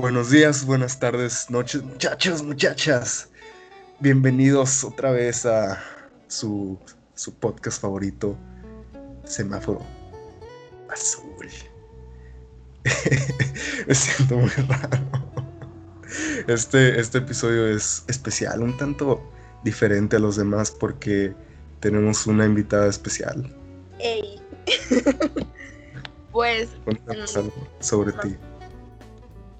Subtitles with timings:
[0.00, 3.30] Buenos días, buenas tardes, noches, muchachos, muchachas.
[3.98, 5.82] Bienvenidos otra vez a
[6.28, 6.78] su,
[7.16, 8.36] su podcast favorito,
[9.24, 9.84] Semáforo
[10.88, 11.48] Azul.
[13.88, 15.04] Me siento muy raro.
[16.46, 19.20] Este, este episodio es especial, un tanto
[19.64, 21.34] diferente a los demás porque
[21.80, 23.52] tenemos una invitada especial.
[23.98, 24.40] Ey.
[26.30, 26.68] pues.
[26.84, 28.36] Cuéntanos algo sobre ti.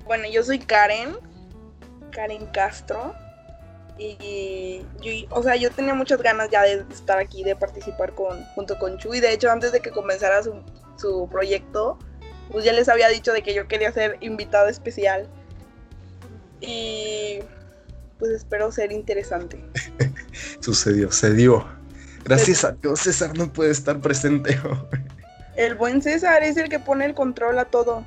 [0.09, 1.17] Bueno, yo soy Karen,
[2.11, 3.15] Karen Castro.
[3.99, 8.43] Y yo, o sea, yo tenía muchas ganas ya de estar aquí, de participar con,
[8.55, 9.21] junto con Chuy.
[9.21, 10.63] De hecho, antes de que comenzara su,
[10.97, 11.99] su proyecto,
[12.51, 15.29] pues ya les había dicho de que yo quería ser invitado especial.
[16.61, 17.41] Y
[18.19, 19.63] pues espero ser interesante.
[20.61, 21.67] Sucedió, se dio.
[22.25, 24.59] Gracias a Dios, César no puede estar presente
[25.57, 28.05] El buen César es el que pone el control a todo.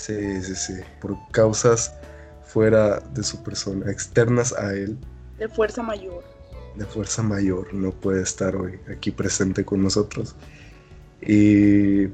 [0.00, 0.80] Sí, sí, sí.
[0.98, 1.94] Por causas
[2.42, 4.96] fuera de su persona, externas a él.
[5.38, 6.24] De fuerza mayor.
[6.74, 10.34] De fuerza mayor, no puede estar hoy aquí presente con nosotros.
[11.20, 12.06] Y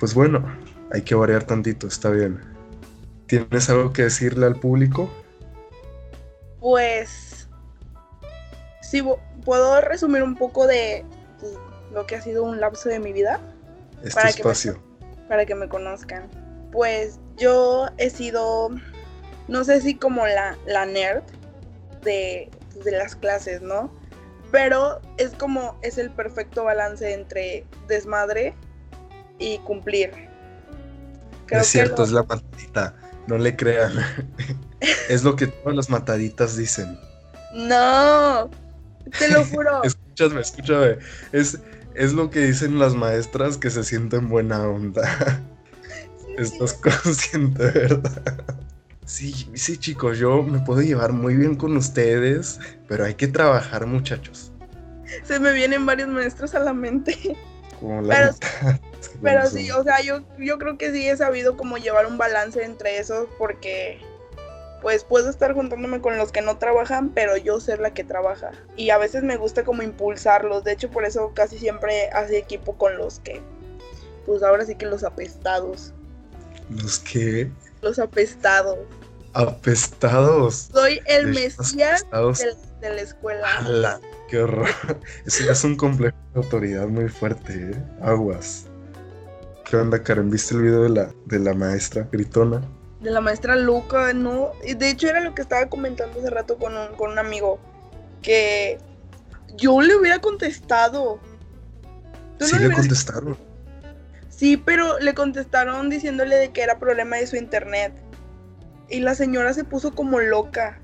[0.00, 0.44] pues bueno,
[0.92, 2.40] hay que variar tantito, está bien.
[3.26, 5.08] ¿Tienes algo que decirle al público?
[6.58, 7.46] Pues
[8.82, 9.04] sí,
[9.44, 11.04] puedo resumir un poco de
[11.94, 13.38] lo que ha sido un lapso de mi vida.
[14.02, 14.74] Este para espacio.
[14.74, 16.39] Que para que me conozcan.
[16.72, 18.70] Pues yo he sido,
[19.48, 21.22] no sé si como la, la nerd
[22.02, 22.50] de,
[22.84, 23.92] de las clases, ¿no?
[24.50, 28.54] Pero es como, es el perfecto balance entre desmadre
[29.38, 30.12] y cumplir.
[31.48, 32.94] es cierto, es la matadita,
[33.26, 33.92] no le crean.
[35.08, 36.98] es lo que todas las mataditas dicen.
[37.54, 38.50] No,
[39.18, 39.82] te lo juro.
[39.84, 40.98] escúchame, escúchame.
[41.32, 41.58] Es,
[41.94, 45.40] es lo que dicen las maestras que se sienten buena onda.
[46.36, 48.44] Estás consciente, ¿verdad?
[49.04, 53.86] Sí, sí, chicos, yo me puedo llevar muy bien con ustedes, pero hay que trabajar,
[53.86, 54.52] muchachos.
[55.24, 57.36] Se me vienen varios maestros a la mente.
[57.80, 58.78] Como la pero,
[59.22, 62.62] pero sí, o sea, yo, yo creo que sí he sabido como llevar un balance
[62.62, 64.00] entre esos porque
[64.80, 68.52] pues puedo estar juntándome con los que no trabajan, pero yo ser la que trabaja.
[68.76, 72.76] Y a veces me gusta como impulsarlos, de hecho por eso casi siempre hace equipo
[72.76, 73.42] con los que,
[74.26, 75.92] pues ahora sí que los apestados.
[76.70, 77.50] ¿Los qué?
[77.82, 78.78] Los apestados.
[79.34, 80.70] Apestados.
[80.72, 82.04] Soy el mesías
[82.80, 84.00] de, la escuela.
[84.28, 84.68] ¡Qué horror!
[85.26, 87.84] Eso es un complejo de autoridad muy fuerte, ¿eh?
[88.02, 88.66] Aguas.
[89.64, 90.30] ¿Qué onda, Karen?
[90.30, 92.62] ¿Viste el video de la, de la maestra gritona?
[93.00, 94.52] de la maestra Luca, ¿no?
[94.62, 97.58] De hecho era lo que estaba comentando hace rato con un, con un amigo,
[98.22, 98.78] que
[99.56, 101.18] yo le hubiera contestado.
[102.40, 103.36] Sí le, contestaron.
[104.40, 107.92] Sí, pero le contestaron diciéndole de que era problema de su internet.
[108.88, 110.80] Y la señora se puso como loca.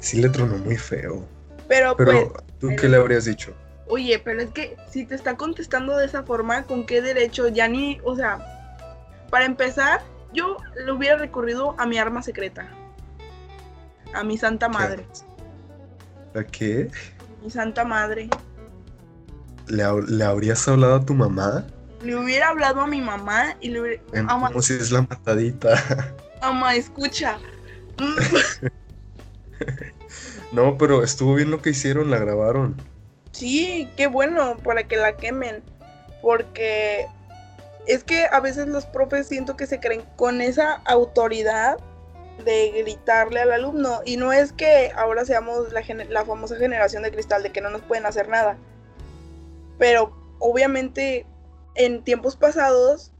[0.00, 1.24] Sí le tronó muy feo.
[1.68, 3.54] Pero, pero pues, ¿tú qué le habrías dicho?
[3.86, 7.46] Oye, pero es que si te está contestando de esa forma, ¿con qué derecho?
[7.46, 8.40] Ya ni, o sea,
[9.30, 10.00] para empezar,
[10.32, 12.68] yo le hubiera recurrido a mi arma secreta.
[14.14, 15.06] A mi santa madre.
[16.34, 16.90] ¿A qué?
[17.40, 18.28] Mi santa madre.
[19.68, 21.68] ¿Le, habrías hablado a tu mamá?
[22.06, 24.02] Le hubiera hablado a mi mamá y le hubiera...
[24.28, 25.74] Como si es la matadita.
[26.40, 27.36] Ama, escucha.
[30.52, 32.76] no, pero estuvo bien lo que hicieron, la grabaron.
[33.32, 35.64] Sí, qué bueno, para que la quemen.
[36.22, 37.08] Porque
[37.88, 41.78] es que a veces los profes siento que se creen con esa autoridad
[42.44, 44.00] de gritarle al alumno.
[44.04, 47.70] Y no es que ahora seamos la, la, famosa generación de cristal, de que no
[47.70, 48.56] nos pueden hacer nada.
[49.76, 51.26] Pero obviamente
[51.76, 53.12] en tiempos pasados,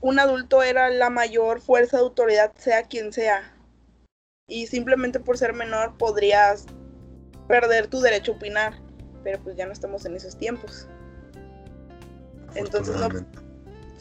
[0.00, 3.54] un adulto era la mayor fuerza de autoridad, sea quien sea.
[4.46, 6.66] Y simplemente por ser menor podrías
[7.48, 8.74] perder tu derecho a opinar.
[9.22, 10.86] Pero pues ya no estamos en esos tiempos.
[12.54, 13.08] Entonces no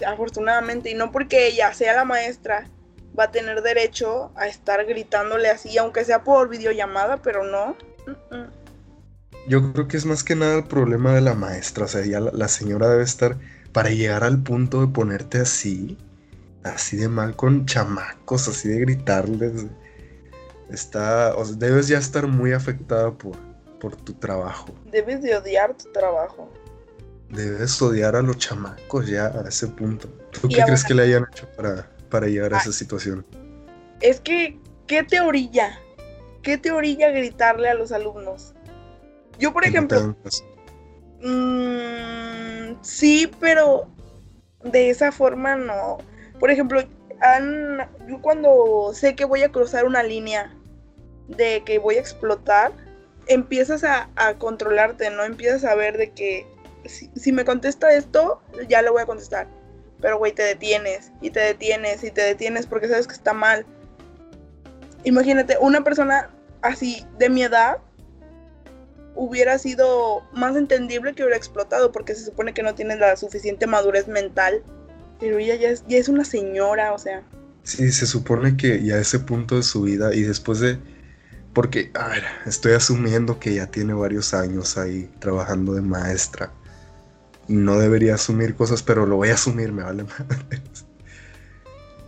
[0.05, 2.69] afortunadamente, y no porque ella sea la maestra,
[3.17, 7.77] va a tener derecho a estar gritándole así, aunque sea por videollamada, pero no.
[9.47, 12.19] Yo creo que es más que nada el problema de la maestra, o sea, ya
[12.19, 13.37] la, señora debe estar,
[13.73, 15.97] para llegar al punto de ponerte así,
[16.63, 19.65] así de mal con chamacos, así de gritarles,
[20.69, 23.35] está, o debes ya estar muy afectada por,
[23.79, 24.73] por tu trabajo.
[24.91, 26.49] Debes de odiar tu trabajo
[27.33, 30.07] debes odiar a los chamacos ya a ese punto.
[30.31, 33.25] ¿Tú qué crees que le hayan hecho para, para llegar a esa situación?
[34.01, 35.79] Es que, ¿qué te orilla?
[36.41, 38.53] ¿Qué te orilla gritarle a los alumnos?
[39.39, 40.15] Yo, por ejemplo...
[41.21, 42.42] Mmm,
[42.81, 43.87] sí, pero
[44.63, 45.97] de esa forma no.
[46.39, 46.81] Por ejemplo,
[48.07, 50.53] yo cuando sé que voy a cruzar una línea
[51.27, 52.71] de que voy a explotar,
[53.27, 55.23] empiezas a, a controlarte, ¿no?
[55.23, 56.45] Empiezas a ver de que
[56.85, 59.47] si, si me contesta esto, ya le voy a contestar.
[60.01, 63.65] Pero, güey, te detienes y te detienes y te detienes porque sabes que está mal.
[65.05, 66.29] Imagínate, una persona
[66.61, 67.77] así de mi edad
[69.15, 73.67] hubiera sido más entendible que hubiera explotado porque se supone que no tiene la suficiente
[73.67, 74.63] madurez mental.
[75.19, 77.23] Pero ella ya es, ya es una señora, o sea.
[77.63, 80.79] Sí, se supone que ya a ese punto de su vida y después de...
[81.53, 86.51] Porque, a ver, estoy asumiendo que ya tiene varios años ahí trabajando de maestra.
[87.47, 90.85] No debería asumir cosas, pero lo voy a asumir, me vale madres.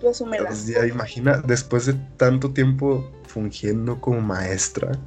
[0.01, 0.47] Tú asúmelas.
[0.47, 4.97] Pues ya imagina, después de tanto tiempo fungiendo como maestra,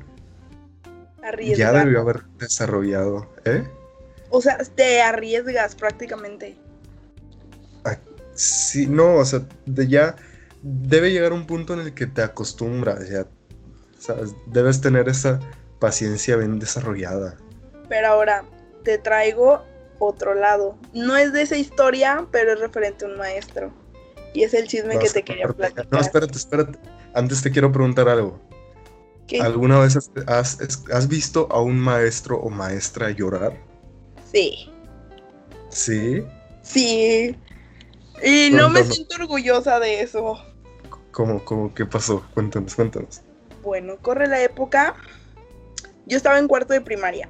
[1.57, 3.65] ya debió haber desarrollado, ¿eh?
[4.31, 6.57] O sea, te arriesgas prácticamente.
[8.39, 10.15] Sí, no, o sea, de ya
[10.63, 13.27] debe llegar un punto en el que te acostumbras, ya,
[13.99, 15.41] sabes, debes tener esa
[15.81, 17.37] paciencia bien desarrollada.
[17.89, 18.45] Pero ahora
[18.85, 19.65] te traigo
[19.99, 20.79] otro lado.
[20.95, 23.73] No es de esa historia, pero es referente a un maestro.
[24.35, 25.89] Y es el chisme que te quería platicar.
[25.91, 26.79] No, espérate, espérate.
[27.15, 28.41] Antes te quiero preguntar algo.
[29.29, 29.41] ¿Qué?
[29.41, 30.59] ¿Alguna vez has, has-
[30.93, 33.53] has visto a un maestro o maestra llorar?
[34.33, 34.73] Sí.
[35.69, 36.25] Sí.
[36.63, 37.37] Sí.
[38.25, 40.43] Y no me siento orgullosa de eso.
[41.13, 42.27] ¿Cómo, cómo, qué pasó?
[42.35, 43.21] Cuéntanos, cuéntanos.
[43.63, 44.97] Bueno, corre la época.
[46.07, 47.29] Yo estaba en cuarto de primaria.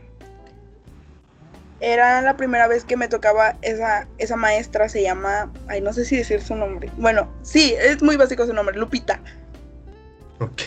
[1.80, 6.04] Era la primera vez que me tocaba esa, esa maestra, se llama, ay, no sé
[6.04, 6.90] si decir su nombre.
[6.96, 9.20] Bueno, sí, es muy básico su nombre, Lupita.
[10.40, 10.62] Ok.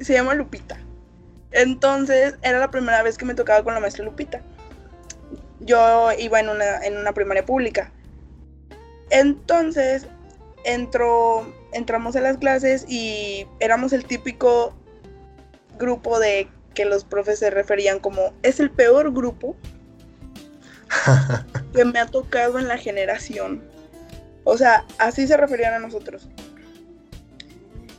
[0.00, 0.78] Se llama Lupita.
[1.50, 4.42] Entonces, era la primera vez que me tocaba con la maestra Lupita.
[5.60, 7.90] Yo iba en una, en una primaria pública.
[9.10, 10.06] Entonces,
[10.64, 14.74] entró, entramos a las clases y éramos el típico
[15.78, 19.56] grupo de que los profes se referían como es el peor grupo
[21.74, 23.62] que me ha tocado en la generación.
[24.44, 26.28] O sea, así se referían a nosotros.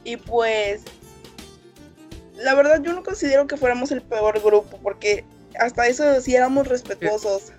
[0.04, 0.84] Y pues,
[2.44, 5.26] la verdad yo no considero que fuéramos el peor grupo, porque
[5.60, 7.52] hasta eso sí éramos respetuosos.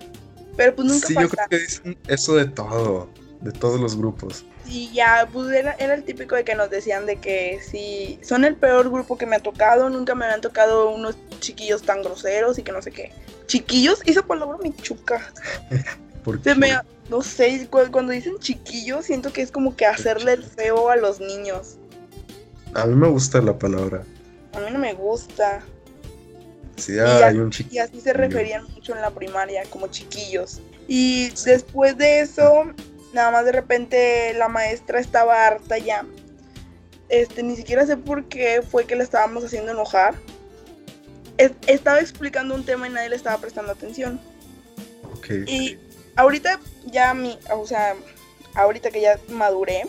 [0.57, 1.47] Pero pues nunca sí, yo falta.
[1.47, 3.09] creo que dicen eso de todo,
[3.41, 4.43] de todos los grupos.
[4.65, 8.45] Y ya, pues era, era el típico de que nos decían de que si son
[8.45, 12.57] el peor grupo que me ha tocado, nunca me habían tocado unos chiquillos tan groseros
[12.59, 13.11] y que no sé qué.
[13.47, 15.31] Chiquillos, esa palabra me chuca.
[16.23, 16.73] Porque Se me,
[17.09, 20.95] no sé, cu- cuando dicen chiquillos, siento que es como que hacerle el feo a
[20.95, 21.77] los niños.
[22.75, 24.03] a mí me gusta la palabra.
[24.53, 25.61] A mí no me gusta.
[26.77, 30.61] Sí, Y hay un Y así se referían mucho en la primaria, como chiquillos.
[30.87, 32.65] Y después de eso,
[33.13, 36.05] nada más de repente la maestra estaba harta ya.
[37.09, 40.15] Este, ni siquiera sé por qué fue que le estábamos haciendo enojar.
[41.37, 44.19] Es- estaba explicando un tema y nadie le estaba prestando atención.
[45.13, 45.77] Ok, Y
[46.15, 47.95] ahorita ya mi, o sea,
[48.55, 49.83] ahorita que ya maduré,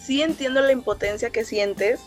[0.00, 2.00] sí entiendo la impotencia que sientes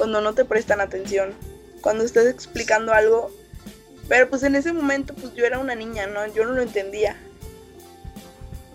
[0.00, 1.34] cuando no te prestan atención,
[1.82, 3.30] cuando estás explicando algo,
[4.08, 6.26] pero pues en ese momento pues yo era una niña, ¿no?
[6.28, 7.18] Yo no lo entendía.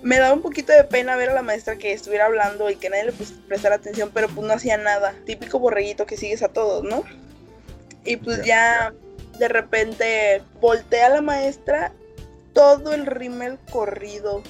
[0.04, 2.92] Me daba un poquito de pena ver a la maestra que estuviera hablando y que
[2.92, 3.14] nadie le
[3.48, 5.16] prestara atención, pero pues no hacía nada.
[5.26, 7.04] Típico borreguito que sigues a todos, ¿no?
[8.04, 8.94] Y pues ya
[9.40, 11.92] de repente voltea a la maestra
[12.54, 14.44] todo el rímel corrido,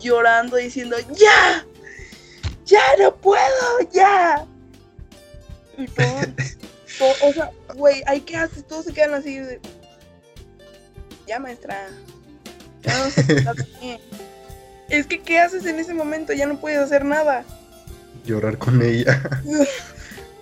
[0.00, 1.64] llorando, diciendo, ¡Ya!
[2.64, 3.78] ¡Ya no puedo!
[3.92, 4.44] ¡Ya!
[5.78, 6.20] Y todo,
[6.98, 8.64] todo- o sea, güey, ¿ahí qué haces?
[8.66, 9.60] Todos se quedan así de,
[11.26, 11.88] Ya, maestra.
[12.82, 13.98] Ya no se trata así".
[14.90, 16.32] Es que, ¿qué haces en ese momento?
[16.34, 17.44] Ya no puedes hacer nada.
[18.24, 19.20] llorar con ella.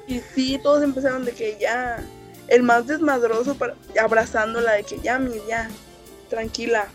[0.08, 2.04] Y sí, todos empezaron de que ya.
[2.48, 5.70] El más desmadroso para, abrazándola, de que ya, mi, ya.
[6.28, 6.88] Tranquila.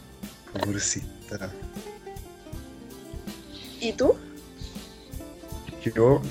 [0.53, 1.49] Pobrecita.
[3.79, 4.15] ¿Y tú?
[5.95, 6.21] Yo.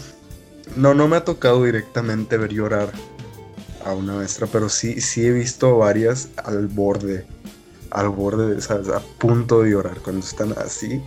[0.77, 2.93] No, no me ha tocado directamente ver llorar
[3.85, 7.27] a una maestra, pero sí, sí he visto varias al borde.
[7.91, 8.89] Al borde, ¿sabes?
[8.89, 11.01] A punto de llorar cuando están así.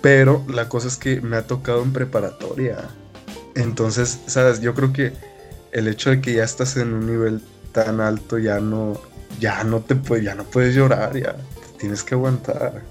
[0.00, 2.88] Pero la cosa es que me ha tocado en preparatoria.
[3.54, 4.60] Entonces, ¿sabes?
[4.60, 5.12] Yo creo que
[5.72, 9.00] el hecho de que ya estás en un nivel tan alto ya no.
[9.38, 11.34] Ya no te puedes, ya no puedes llorar, ya.
[11.36, 12.82] Te tienes que aguantar.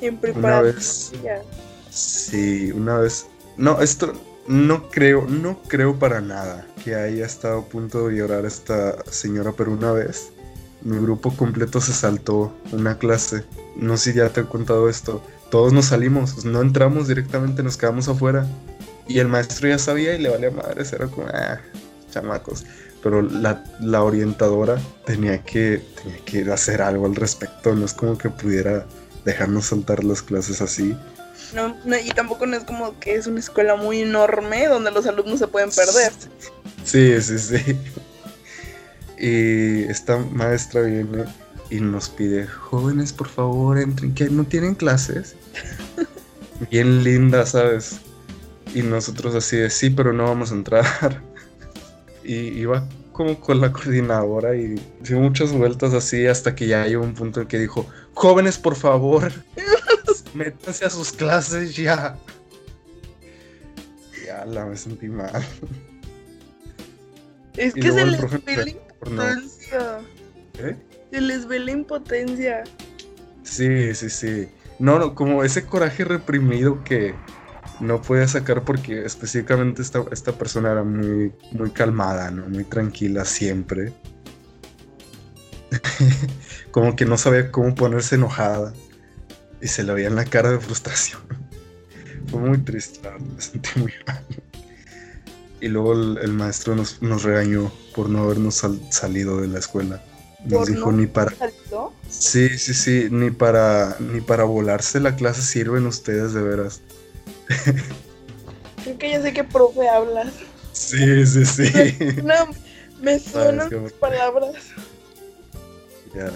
[0.00, 0.72] En Una preparatoria.
[0.72, 1.12] vez.
[1.90, 3.26] Sí, una vez.
[3.56, 4.12] No, esto
[4.46, 9.52] no creo, no creo para nada que haya estado a punto de llorar esta señora,
[9.56, 10.32] pero una vez
[10.82, 13.44] mi grupo completo se saltó una clase.
[13.76, 15.22] No sé si ya te he contado esto.
[15.50, 18.46] Todos nos salimos, no entramos directamente, nos quedamos afuera.
[19.06, 21.58] Y el maestro ya sabía y le valía madres, era como, ah,
[22.10, 22.64] chamacos.
[23.02, 28.16] Pero la, la orientadora tenía que, tenía que hacer algo al respecto, no es como
[28.16, 28.86] que pudiera
[29.24, 30.96] dejarnos saltar las clases así.
[31.54, 35.06] No, no, y tampoco no es como que es una escuela muy enorme donde los
[35.06, 36.12] alumnos se pueden perder.
[36.84, 37.76] Sí, sí, sí.
[39.22, 41.24] Y esta maestra viene
[41.68, 45.36] y nos pide, jóvenes, por favor, entren, que no tienen clases.
[46.70, 48.00] Bien linda, ¿sabes?
[48.74, 51.22] Y nosotros así de, sí, pero no vamos a entrar.
[52.24, 57.04] y iba como con la coordinadora y dio muchas vueltas así hasta que ya llegó
[57.04, 59.30] un punto en que dijo, jóvenes, por favor,
[60.34, 62.18] métanse a sus clases ya.
[64.26, 65.44] Ya la me sentí mal.
[67.56, 70.00] Es que se les ve la impotencia.
[70.58, 70.76] ¿Eh?
[71.10, 72.64] Se les ve la impotencia.
[73.42, 74.48] Sí, sí, sí.
[74.78, 77.14] No, no, como ese coraje reprimido que
[77.80, 82.48] no podía sacar porque específicamente esta, esta persona era muy, muy calmada, ¿no?
[82.48, 83.92] Muy tranquila siempre.
[86.70, 88.72] como que no sabía cómo ponerse enojada.
[89.60, 91.20] Y se le veía en la cara de frustración.
[92.30, 94.24] Fue muy triste, me sentí muy mal.
[95.60, 100.02] Y luego el, maestro nos, nos, regañó por no habernos salido de la escuela.
[100.46, 101.36] Nos dijo ni para.
[101.36, 101.92] Salido?
[102.08, 106.80] Sí, sí, sí, ni para ni para volarse la clase sirven ustedes de veras.
[108.82, 110.32] Creo que ya sé qué profe hablas.
[110.72, 111.70] Sí, sí, sí.
[112.24, 112.34] No,
[113.02, 114.54] me suenan tus palabras.
[116.14, 116.30] Ya.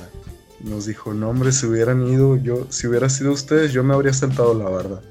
[0.65, 4.15] Nos dijo, no hombre, si hubieran ido, yo, si hubiera sido ustedes, yo me habría
[4.15, 5.03] saltado la barda.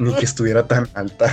[0.00, 1.32] Ni que estuviera tan alta.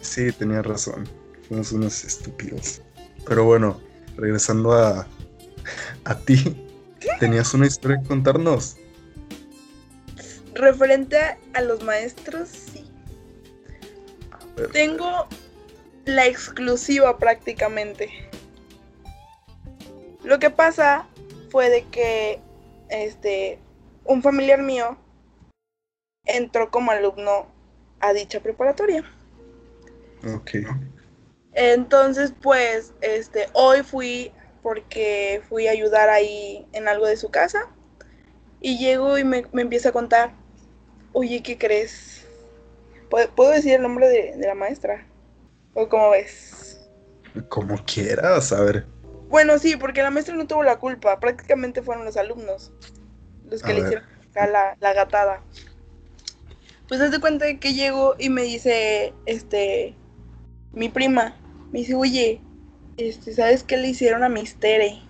[0.00, 1.08] Sí, tenía razón.
[1.48, 2.82] Fuimos unos estúpidos.
[3.26, 3.80] Pero bueno,
[4.16, 5.08] regresando a,
[6.04, 6.56] a ti,
[7.18, 8.76] ¿tenías una historia que contarnos?
[10.54, 11.18] Referente
[11.52, 12.84] a los maestros, sí.
[14.72, 15.26] Tengo
[16.04, 18.23] la exclusiva prácticamente.
[20.24, 21.06] Lo que pasa
[21.50, 22.40] fue de que
[22.88, 23.58] este
[24.04, 24.96] un familiar mío
[26.24, 27.46] entró como alumno
[28.00, 29.04] a dicha preparatoria.
[30.34, 30.50] Ok.
[31.52, 37.68] Entonces, pues, este, hoy fui porque fui a ayudar ahí en algo de su casa.
[38.60, 40.32] Y llego y me, empieza a contar,
[41.12, 42.26] oye, ¿qué crees?
[43.10, 45.06] ¿Puedo, decir el nombre de, la maestra?
[45.74, 46.88] ¿O cómo ves?
[47.50, 48.93] Como quieras, a ver.
[49.28, 52.72] Bueno, sí, porque la maestra no tuvo la culpa, prácticamente fueron los alumnos
[53.50, 54.04] los que le hicieron
[54.34, 55.42] la, la gatada.
[56.88, 59.96] Pues haz de cuenta que llego y me dice, este,
[60.72, 61.36] mi prima
[61.72, 62.40] me dice, oye,
[62.96, 65.02] este, ¿sabes qué le hicieron a Mistere?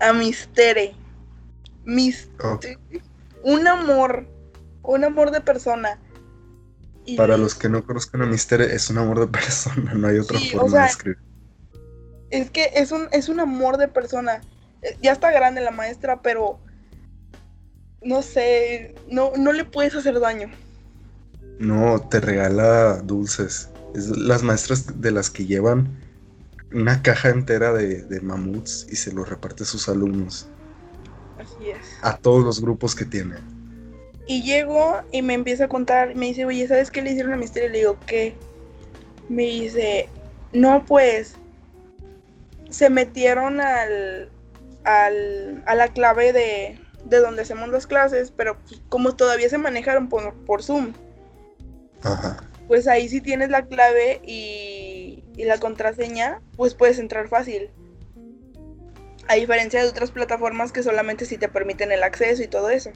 [0.00, 0.94] A Mistere.
[1.84, 2.78] Mistere.
[3.42, 4.26] Un amor.
[4.82, 6.00] Un amor de persona.
[7.16, 10.38] Para los que no conozcan a Mistere, es un amor de persona, no hay otra
[10.38, 11.31] forma de escribir.
[12.32, 14.40] Es que es un, es un amor de persona.
[14.80, 16.58] Eh, ya está grande la maestra, pero
[18.02, 20.50] no sé, no, no le puedes hacer daño.
[21.58, 23.68] No, te regala dulces.
[23.94, 25.88] Es las maestras de las que llevan
[26.72, 30.48] una caja entera de, mamuts y se los reparte a sus alumnos.
[31.38, 31.98] Así es.
[32.00, 33.36] A todos los grupos que tiene.
[34.26, 37.36] Y llego y me empieza a contar, me dice, oye, ¿sabes qué le hicieron a
[37.36, 37.68] Misterio?
[37.68, 38.34] Le digo, ¿qué?
[39.28, 40.08] Me dice,
[40.52, 41.34] no, pues,
[42.72, 44.30] se metieron al,
[44.84, 49.58] al, a la clave de, de donde hacemos las clases, pero pues, como todavía se
[49.58, 50.92] manejaron por, por Zoom.
[52.02, 57.70] Ajá pues ahí si tienes la clave y, la contraseña, pues puedes entrar fácil.
[59.28, 62.90] A diferencia de otras plataformas que solamente si te permiten el acceso y todo eso.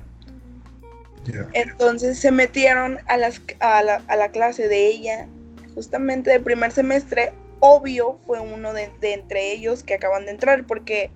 [1.52, 5.28] Entonces se metieron a, las, a, la, clase de ella,
[5.75, 7.35] justamente de primer semestre.
[7.60, 11.10] Obvio fue uno de, de, entre ellos que acaban de entrar, porque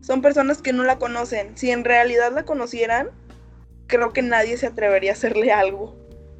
[0.00, 1.56] son personas que no la conocen.
[1.56, 3.10] Si en realidad la conocieran,
[3.86, 5.96] creo que nadie se atrevería a hacerle algo.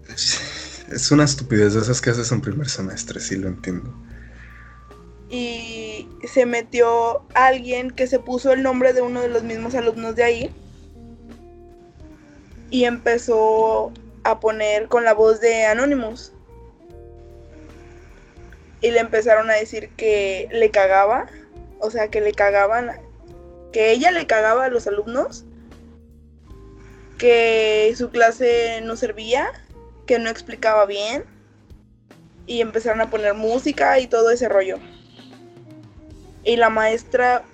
[0.93, 3.93] es una estupidez de esas que haces en primer semestre, sí lo entiendo.
[5.31, 10.17] Y se metió alguien que se puso el nombre de uno de los mismos alumnos
[10.17, 10.55] de ahí.
[12.71, 13.93] Y empezó
[14.25, 16.33] a poner con la voz de Anonymous.
[18.81, 21.27] Y le empezaron a decir que le cagaba.
[21.81, 22.91] O sea, que le cagaban.
[23.73, 25.45] Que ella le cagaba a los alumnos.
[27.19, 29.53] Que su clase no servía
[30.09, 31.25] que no explicaba bien
[32.47, 34.79] y empezaron a poner música y todo ese rollo.
[36.45, 37.45] y la maestra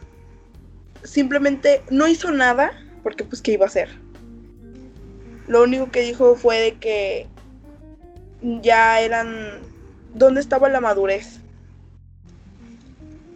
[1.02, 3.88] simplemente no hizo nada, porque pues qué iba a hacer.
[5.48, 7.26] Lo único que dijo fue de que
[8.40, 9.60] ya eran...
[10.14, 11.40] ¿Dónde estaba la madurez?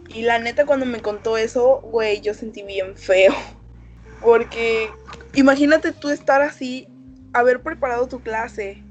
[0.07, 3.33] Y la neta cuando me contó eso, güey, yo sentí bien feo.
[4.21, 4.89] Porque
[5.33, 6.87] imagínate tú estar así,
[7.33, 8.83] haber preparado tu clase,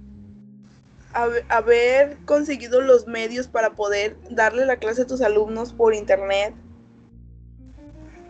[1.48, 6.54] haber conseguido los medios para poder darle la clase a tus alumnos por internet,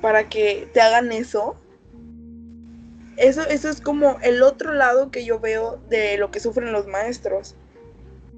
[0.00, 1.56] para que te hagan eso.
[3.16, 6.86] Eso, eso es como el otro lado que yo veo de lo que sufren los
[6.86, 7.56] maestros.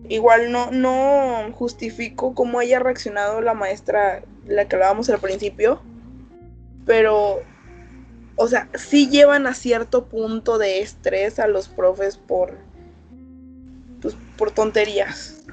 [0.08, 5.80] Igual no, no justifico cómo haya reaccionado la maestra, la que hablábamos al principio,
[6.84, 7.42] pero,
[8.36, 12.58] o sea, sí llevan a cierto punto de estrés a los profes por,
[14.00, 15.44] pues, por tonterías.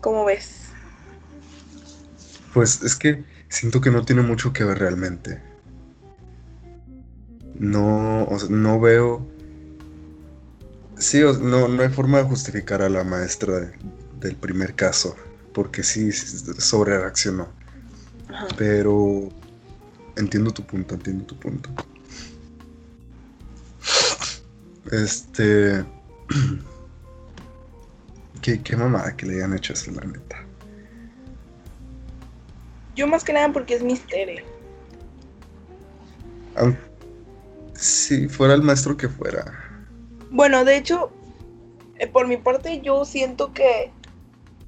[0.00, 0.66] ¿Cómo ves?
[2.52, 5.40] Pues es que siento que no tiene mucho que ver realmente.
[7.54, 9.26] No, no veo.
[10.98, 13.72] Sí, no, no hay forma de justificar a la maestra
[14.20, 15.16] del primer caso,
[15.52, 17.48] porque sí, sobre reaccionó.
[18.56, 19.28] Pero
[20.16, 21.70] entiendo tu punto, entiendo tu punto.
[24.90, 25.84] Este.
[28.42, 30.44] qué, qué mamada que le hayan hecho eso, la neta.
[32.96, 34.42] Yo más que nada porque es misterio.
[37.74, 39.67] si fuera el maestro que fuera.
[40.30, 41.10] Bueno, de hecho,
[41.98, 43.90] eh, por mi parte yo siento que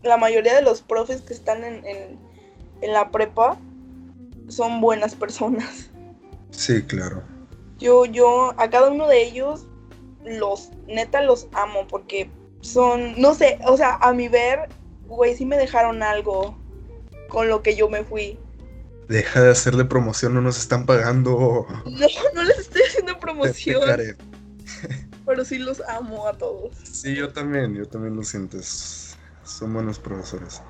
[0.02, 3.58] la mayoría de los profes que están en, en, la prepa
[4.48, 5.90] son buenas personas.
[6.50, 7.22] Sí, claro.
[7.78, 9.66] Yo, yo, a cada uno de ellos
[10.24, 14.68] los, neta los amo porque son, no sé, o sea, a mi ver,
[15.06, 16.56] güey, sí me dejaron algo
[17.28, 18.38] con lo que yo me fui.
[19.08, 21.66] Deja de hacerle promoción, no nos están pagando.
[21.84, 23.82] No, no les estoy haciendo promoción.
[25.26, 26.76] Pero sí los amo a todos.
[26.82, 28.58] Sí, yo también, yo también lo siento.
[28.62, 30.62] Son buenos profesores.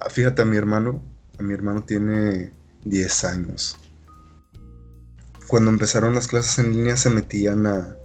[0.00, 1.02] Ah, fíjate, a mi hermano,
[1.38, 2.52] a mi hermano tiene
[2.84, 3.78] 10 años.
[5.46, 7.96] Cuando empezaron las clases en línea se metían a,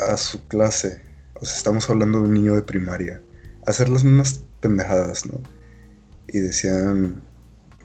[0.00, 1.02] a su clase.
[1.34, 3.22] O sea, estamos hablando de un niño de primaria.
[3.66, 5.40] Hacer las mismas pendejadas, ¿no?
[6.32, 7.22] y decían,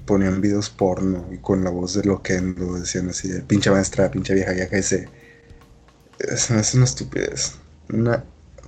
[0.05, 4.53] ponían videos porno y con la voz de Loquendo decían así, pinche maestra, pinche vieja,
[4.53, 5.07] ya que.
[6.19, 7.55] Es, es una estupidez,
[7.89, 8.23] una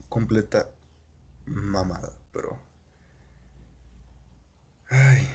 [0.08, 0.72] completa
[1.46, 2.60] mamada, pero...
[4.90, 5.28] Ay.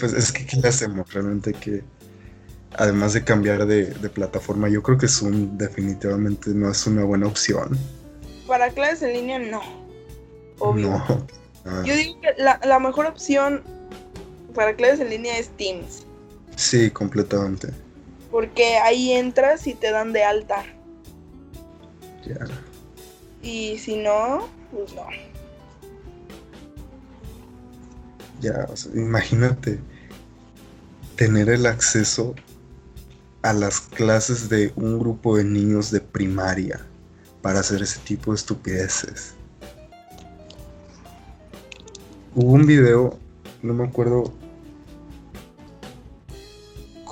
[0.00, 1.12] Pues es que, ¿qué le hacemos?
[1.12, 1.82] Realmente que,
[2.72, 7.26] además de cambiar de, de, plataforma, yo creo que Zoom definitivamente no es una buena
[7.26, 7.78] opción.
[8.46, 9.84] Para clases en línea, no
[10.58, 11.02] obvio.
[11.64, 11.82] Ah.
[11.84, 13.62] Yo digo que la, mejor opción
[14.54, 16.06] para clases en línea es Teams.
[16.56, 17.68] Sí, completamente.
[18.34, 20.64] Porque ahí entras y te dan de alta.
[22.26, 22.44] Ya.
[23.40, 25.06] Y si no, pues no.
[28.40, 29.78] Ya, imagínate
[31.14, 32.34] tener el acceso
[33.42, 36.84] a las clases de un grupo de niños de primaria
[37.40, 39.34] para hacer ese tipo de estupideces.
[42.34, 43.16] Hubo un video,
[43.62, 44.34] no me acuerdo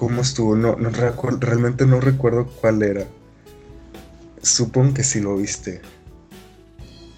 [0.03, 0.91] cómo estuvo, no, no
[1.39, 3.07] realmente no recuerdo cuál era.
[4.43, 5.81] Supongo que sí lo viste.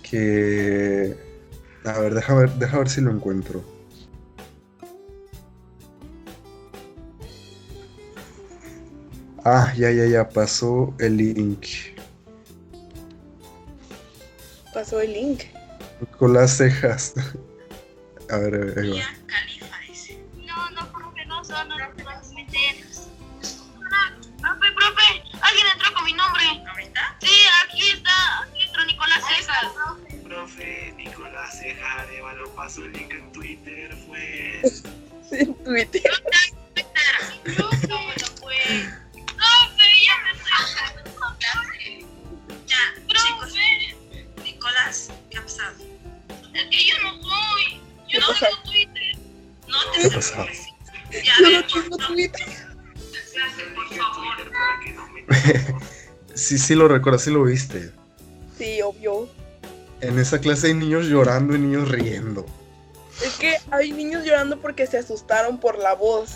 [0.03, 1.17] Que...
[1.87, 3.65] A ver, deja ver, deja ver si lo encuentro.
[9.43, 11.65] Ah, ya, ya, ya, pasó el link.
[14.75, 15.41] Pasó el link.
[16.19, 17.15] Con las cejas.
[18.31, 18.75] A ver, a ver,
[56.75, 57.93] sí, lo recuerdo, sí lo viste.
[58.59, 59.29] Sí, obvio.
[60.01, 62.45] En esa clase hay niños llorando y niños riendo.
[63.25, 66.33] Es que hay niños llorando porque se asustaron por la voz.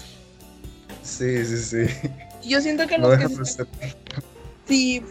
[1.03, 2.11] Sí, sí, sí.
[2.45, 3.65] Yo siento que los que se...
[4.67, 5.03] Sí,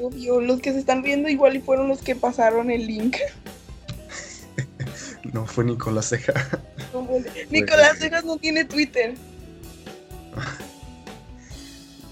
[0.00, 3.16] obvio, los que se están riendo igual y fueron los que pasaron el link.
[5.32, 6.32] No fue Nicolás Ceja.
[7.50, 9.16] Nicolás Cejas no tiene Twitter.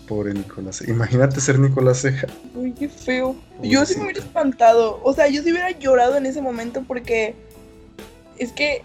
[0.07, 0.83] Pobre Nicolás.
[0.87, 2.27] Imagínate ser Nicolás Ceja.
[2.55, 3.37] Uy, qué feo.
[3.63, 5.01] Yo sí me hubiera espantado.
[5.03, 7.35] O sea, yo sí hubiera llorado en ese momento porque
[8.39, 8.83] es que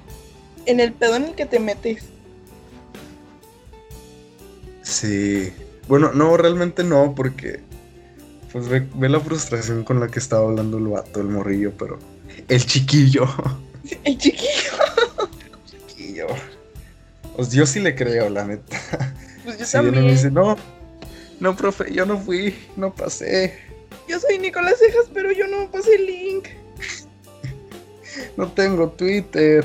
[0.66, 2.06] en el pedo en el que te metes.
[4.82, 5.52] Sí.
[5.88, 7.62] Bueno, no, realmente no, porque.
[8.52, 12.00] Pues ve, ve la frustración con la que estaba hablando el vato, el morrillo, pero.
[12.48, 13.28] El chiquillo.
[14.04, 14.72] El chiquillo.
[15.66, 16.28] chiquillo.
[17.36, 18.78] Pues yo sí le creo, la neta.
[19.44, 20.06] Pues yo y también.
[20.06, 20.56] me dice, no,
[21.40, 23.58] no, profe, yo no fui, no pasé,
[24.08, 26.48] Yo soy Nicolás Cejas, pero yo no pasé el link.
[28.38, 29.64] no tengo Twitter.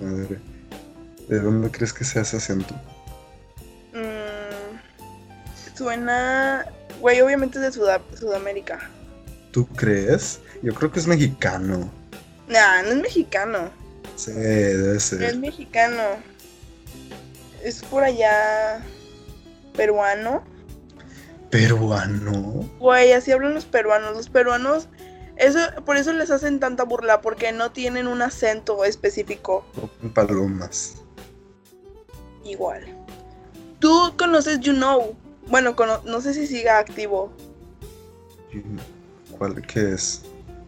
[0.00, 0.38] Madre,
[1.28, 2.74] ¿de dónde crees que sea ese acento?
[3.94, 6.66] Mm, suena.
[7.00, 8.90] Güey, obviamente es de Suda- Sudamérica.
[9.52, 10.40] ¿Tú crees?
[10.62, 11.90] Yo creo que es mexicano.
[12.48, 13.70] Nah, no es mexicano.
[14.16, 15.36] Sí, debe No es ser.
[15.38, 16.02] mexicano.
[17.62, 18.80] Es por allá.
[19.74, 20.44] peruano.
[21.50, 22.68] Peruano.
[22.78, 24.16] Güey, así hablan los peruanos.
[24.16, 24.88] Los peruanos.
[25.36, 29.64] Eso, por eso les hacen tanta burla, porque no tienen un acento específico
[30.14, 31.02] palomas.
[32.44, 32.84] igual.
[33.78, 35.14] Tú conoces You Know.
[35.48, 37.30] Bueno, cono- no sé si siga activo.
[39.36, 40.22] ¿Cuál qué es?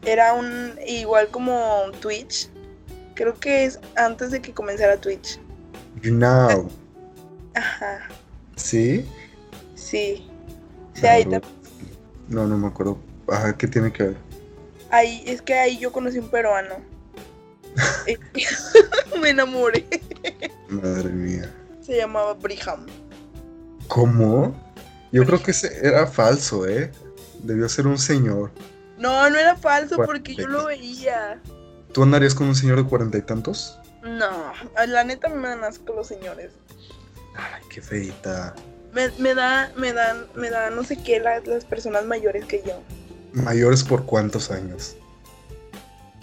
[0.04, 0.74] Era un.
[0.86, 2.50] igual como Twitch.
[3.14, 5.40] Creo que es antes de que comenzara Twitch.
[6.02, 6.70] You know.
[7.54, 8.08] Ajá.
[8.56, 9.04] ¿Sí?
[9.74, 10.28] Sí.
[10.94, 11.42] Sí, ahí, Claro.
[11.44, 11.50] tam-
[12.28, 12.98] No, no me acuerdo.
[13.28, 14.16] Ajá, ¿qué tiene que ver?
[14.90, 16.76] ahí- es que ahí yo conocí un peruano.
[19.20, 19.86] Me enamoré.
[20.68, 21.54] Madre mía.
[21.82, 22.86] Se llamaba Briham.
[23.88, 24.54] ¿Cómo?
[25.12, 26.90] Yo creo que ese era falso, ¿eh?
[27.42, 28.50] Debió ser un señor.
[28.98, 31.40] No, no era falso porque yo lo veía.
[31.92, 33.78] ¿Tú andarías con un señor de cuarenta y tantos?
[34.02, 34.52] No,
[34.86, 36.52] la neta me dan asco los señores.
[37.36, 38.54] Ay, qué feita.
[38.92, 42.62] Me, me da, me dan, me da no sé qué la- las personas mayores que
[42.66, 42.80] yo.
[43.32, 44.96] ¿Mayores por cuántos años?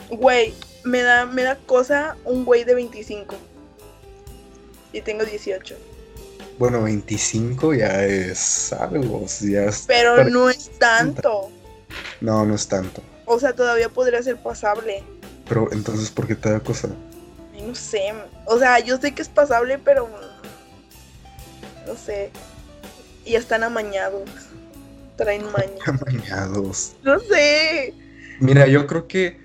[0.10, 3.36] Güey, me da, me da cosa un güey de 25.
[4.94, 5.76] Y tengo 18.
[6.58, 9.26] Bueno, 25 ya es algo.
[9.42, 11.50] Ya es Pero no es tanto.
[12.22, 13.02] No, no es tanto.
[13.26, 15.04] O sea, todavía podría ser pasable.
[15.48, 16.90] Pero entonces, ¿por qué te da cosa?
[17.56, 18.14] Ay, no sé.
[18.46, 20.10] O sea, yo sé que es pasable, pero.
[21.88, 22.32] No sé.
[23.26, 24.30] Y están amañados.
[25.16, 25.84] Traen maña.
[25.86, 26.94] Amañados.
[27.04, 27.94] No sé.
[28.40, 29.40] Mira, yo creo que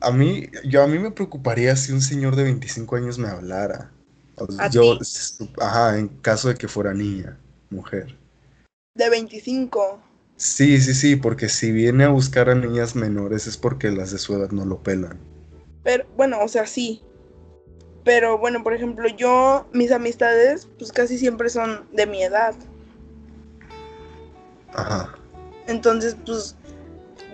[0.00, 3.90] a mí, yo a mí me preocuparía si un señor de 25 años me hablara.
[4.36, 5.04] O sea, ¿A yo, ti?
[5.60, 7.38] ajá, en caso de que fuera niña,
[7.70, 8.16] mujer.
[8.96, 10.00] De 25.
[10.36, 14.18] Sí, sí, sí, porque si viene a buscar a niñas menores es porque las de
[14.18, 15.18] su edad no lo pelan.
[15.84, 17.02] Pero, bueno, o sea, sí.
[18.04, 22.54] Pero bueno, por ejemplo, yo, mis amistades, pues casi siempre son de mi edad.
[24.74, 25.14] Ajá.
[25.66, 26.56] Entonces, pues,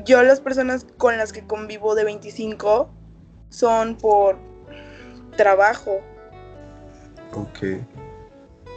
[0.04, 2.88] yo las personas con las que convivo de 25
[3.48, 4.38] son por
[5.36, 6.00] trabajo.
[7.34, 7.82] Ok.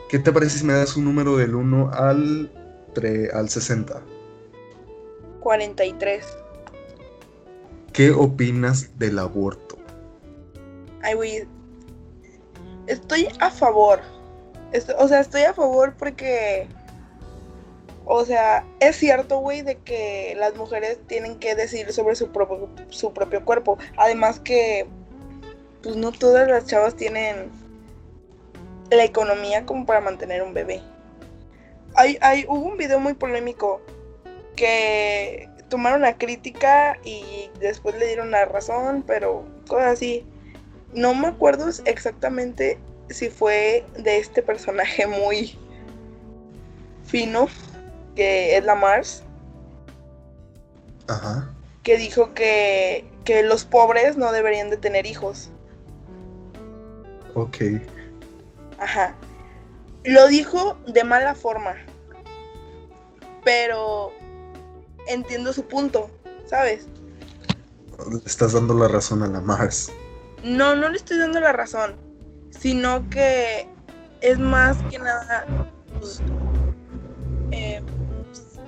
[0.09, 2.51] ¿Qué te parece si me das un número del 1 al,
[3.33, 4.01] al 60?
[5.39, 6.25] 43.
[7.91, 9.77] ¿Qué opinas del aborto?
[11.03, 11.47] Ay, güey.
[12.87, 14.01] Estoy a favor.
[14.71, 16.67] Est- o sea, estoy a favor porque.
[18.05, 22.69] O sea, es cierto, güey, de que las mujeres tienen que decidir sobre su propio,
[22.89, 23.77] su propio cuerpo.
[23.97, 24.87] Además que.
[25.81, 27.51] Pues no todas las chavas tienen
[28.89, 30.81] la economía como para mantener un bebé.
[31.95, 33.81] Hay, hay, hubo un video muy polémico
[34.55, 40.25] que tomaron la crítica y después le dieron la razón, pero cosas así.
[40.93, 42.79] No me acuerdo exactamente
[43.09, 45.57] si fue de este personaje muy
[47.05, 47.47] fino,
[48.15, 49.23] que es la Mars,
[51.07, 51.49] Ajá.
[51.83, 55.49] que dijo que, que los pobres no deberían de tener hijos.
[57.35, 57.57] Ok.
[58.79, 59.15] Ajá.
[60.03, 61.75] Lo dijo de mala forma.
[63.43, 64.11] Pero
[65.07, 66.09] entiendo su punto,
[66.45, 66.87] ¿sabes?
[68.09, 69.91] Le estás dando la razón a la Mars.
[70.43, 71.95] No, no le estoy dando la razón,
[72.51, 73.67] sino que
[74.21, 75.45] es más que nada,
[75.99, 76.21] pues,
[77.51, 77.81] eh,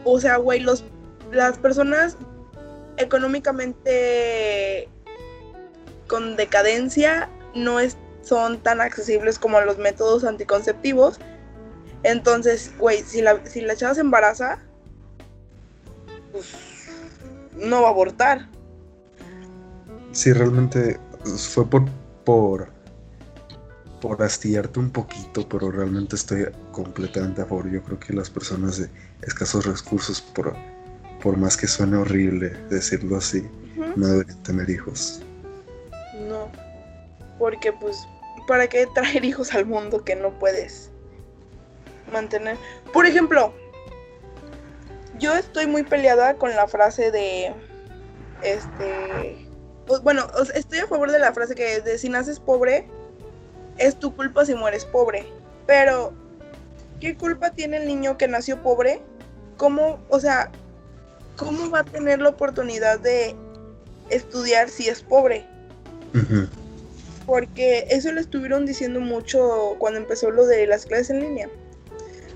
[0.03, 0.83] o sea, güey, los,
[1.31, 2.17] las personas
[2.97, 4.87] económicamente
[6.07, 11.19] con decadencia no es- son tan accesibles como los métodos anticonceptivos.
[12.03, 14.59] Entonces, güey, si la, si la chava se embaraza,
[16.31, 16.53] pues
[17.55, 18.47] no va a abortar.
[20.11, 21.85] Sí, realmente fue por,
[22.23, 22.69] por,
[24.01, 27.69] por astillarte un poquito, pero realmente estoy completamente a favor.
[27.69, 28.89] Yo creo que las personas de
[29.23, 30.55] escasos recursos, por,
[31.21, 33.47] por más que suene horrible decirlo así,
[33.95, 35.21] no deberían tener hijos.
[36.27, 36.49] No.
[37.39, 37.97] Porque pues,
[38.47, 40.91] ¿para qué traer hijos al mundo que no puedes
[42.11, 42.57] mantener?
[42.93, 43.53] Por ejemplo,
[45.19, 47.53] yo estoy muy peleada con la frase de
[48.41, 49.44] este
[50.03, 52.87] bueno, estoy a favor de la frase que es de si naces pobre,
[53.77, 55.25] es tu culpa si mueres pobre.
[55.67, 56.13] Pero,
[56.99, 59.01] ¿qué culpa tiene el niño que nació pobre?
[59.57, 60.51] ¿Cómo, o sea,
[61.37, 63.35] cómo va a tener la oportunidad de
[64.09, 65.45] estudiar si es pobre?
[67.25, 71.49] Porque eso lo estuvieron diciendo mucho cuando empezó lo de las clases en línea,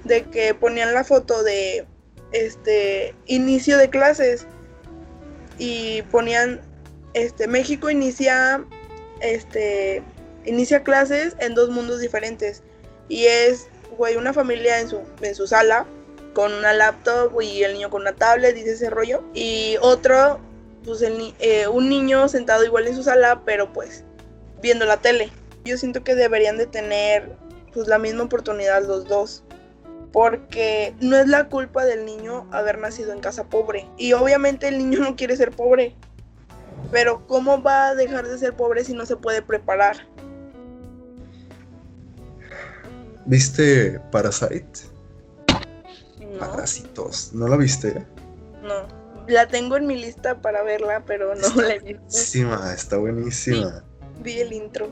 [0.04, 1.86] de que ponían la foto de
[2.32, 4.46] este inicio de clases
[5.58, 6.62] y ponían
[7.24, 8.64] este México inicia
[9.22, 10.02] este
[10.46, 12.64] inicia clases en dos mundos diferentes
[13.08, 13.68] y es
[14.18, 15.86] una familia en su sala
[16.34, 20.40] con una laptop y el niño con una tablet dice ese rollo y otro
[20.86, 24.06] pues el eh, un niño sentado igual en su sala pero pues
[24.62, 25.32] viendo la tele.
[25.66, 27.36] Yo siento que deberían de tener
[27.74, 29.44] pues la misma oportunidad los dos.
[30.12, 33.88] Porque no es la culpa del niño haber nacido en casa pobre.
[33.96, 35.96] Y obviamente el niño no quiere ser pobre.
[36.92, 39.98] Pero ¿cómo va a dejar de ser pobre si no se puede preparar?
[43.26, 44.66] ¿Viste Parasite?
[46.20, 47.32] No, Parásitos.
[47.34, 48.06] ¿No la viste?
[48.64, 49.00] no.
[49.28, 52.02] La tengo en mi lista para verla, pero no la he visto.
[52.10, 53.84] Buenísima, está buenísima.
[54.24, 54.90] Vi el intro.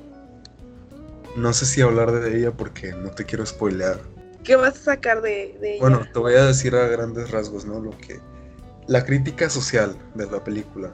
[1.36, 4.00] No sé si hablar de ella porque no te quiero spoilear.
[4.44, 5.82] ¿Qué vas a sacar de, de ella?
[5.82, 7.80] Bueno, te voy a decir a grandes rasgos, ¿no?
[7.80, 8.20] Lo que.
[8.86, 10.94] La crítica social de la película.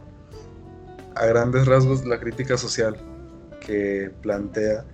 [1.16, 2.98] A grandes rasgos, la crítica social
[3.66, 4.86] que plantea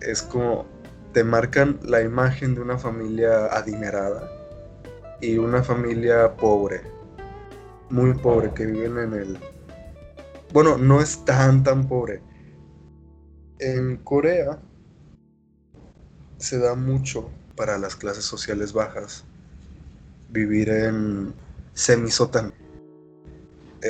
[0.00, 0.66] es como
[1.12, 4.30] te marcan la imagen de una familia adinerada
[5.20, 6.82] y una familia pobre,
[7.90, 9.38] muy pobre, que viven en el...
[10.52, 12.20] Bueno, no es tan, tan pobre.
[13.58, 14.60] En Corea
[16.36, 19.24] se da mucho para las clases sociales bajas
[20.28, 21.34] vivir en
[21.72, 22.52] semisótano.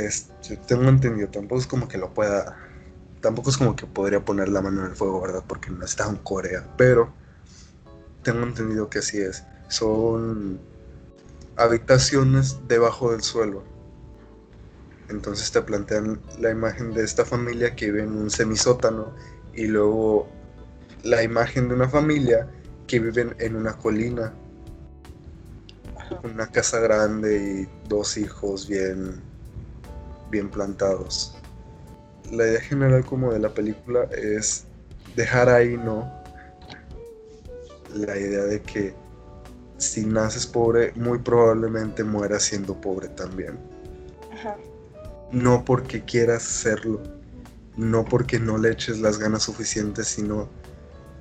[0.04, 2.56] Es, yo tengo entendido, tampoco es como que lo pueda,
[3.20, 5.44] tampoco es como que podría poner la mano en el fuego, ¿verdad?
[5.46, 7.12] Porque no está en Corea, pero
[8.22, 9.44] tengo entendido que así es.
[9.68, 10.60] Son
[11.56, 13.62] habitaciones debajo del suelo.
[15.08, 19.14] Entonces te plantean la imagen de esta familia que vive en un semisótano
[19.54, 20.28] y luego
[21.04, 22.48] la imagen de una familia
[22.86, 24.34] que viven en una colina,
[26.22, 29.22] una casa grande y dos hijos bien,
[30.30, 31.36] bien plantados.
[32.30, 34.64] La idea general como de la película es
[35.14, 36.10] dejar ahí, ¿no?
[37.94, 38.94] La idea de que
[39.78, 43.58] si naces pobre, muy probablemente mueras siendo pobre también.
[44.32, 44.56] Ajá.
[45.30, 47.00] No porque quieras serlo,
[47.76, 50.48] no porque no le eches las ganas suficientes, sino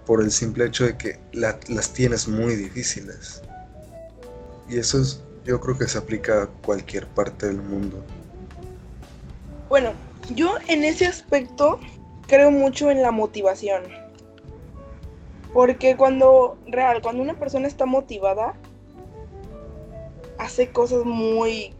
[0.05, 3.41] por el simple hecho de que la- las tienes muy difíciles.
[4.69, 8.03] Y eso es, yo creo que se aplica a cualquier parte del mundo.
[9.69, 9.93] Bueno,
[10.33, 11.79] yo en ese aspecto
[12.27, 13.83] creo mucho en la motivación.
[15.53, 18.55] Porque cuando, real, cuando una persona está motivada,
[20.37, 21.73] hace cosas muy,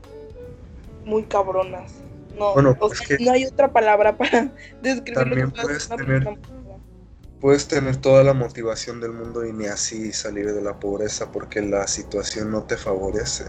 [1.03, 1.93] muy cabronas.
[2.37, 6.37] No, Bueno, o es sea, que no hay otra palabra para describir también puedes tener-.
[7.39, 11.61] Puedes tener toda la motivación del mundo y ni así salir de la pobreza porque
[11.61, 13.45] la situación no te favorece.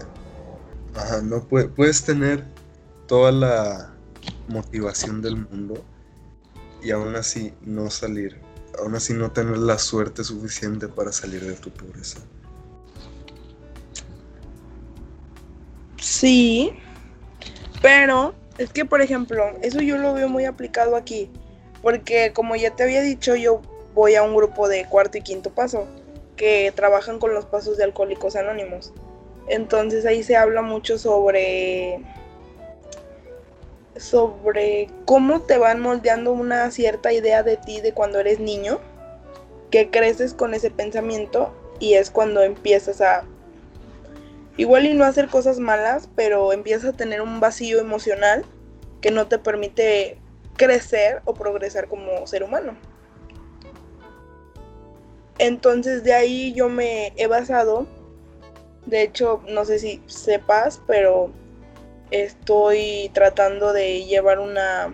[0.95, 2.43] Ajá, no pue- puedes tener
[3.07, 3.96] toda la
[4.47, 5.83] motivación del mundo
[6.81, 8.39] y aún así no salir,
[8.79, 12.19] aún así no tener la suerte suficiente para salir de tu pobreza.
[15.99, 16.71] Sí,
[17.81, 21.29] pero es que, por ejemplo, eso yo lo veo muy aplicado aquí,
[21.81, 23.61] porque como ya te había dicho, yo
[23.93, 25.87] voy a un grupo de cuarto y quinto paso
[26.35, 28.93] que trabajan con los pasos de alcohólicos anónimos.
[29.47, 31.99] Entonces ahí se habla mucho sobre
[33.99, 38.79] sobre cómo te van moldeando una cierta idea de ti de cuando eres niño,
[39.71, 43.25] que creces con ese pensamiento y es cuando empiezas a
[44.57, 48.45] igual y no hacer cosas malas, pero empiezas a tener un vacío emocional
[49.01, 50.19] que no te permite
[50.55, 52.75] crecer o progresar como ser humano.
[55.37, 57.85] Entonces de ahí yo me he basado,
[58.87, 61.29] de hecho no sé si sepas, pero
[62.11, 64.93] estoy tratando de llevar una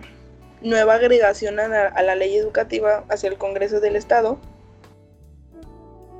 [0.60, 4.38] nueva agregación a la, ley educativa hacia el Congreso del Estado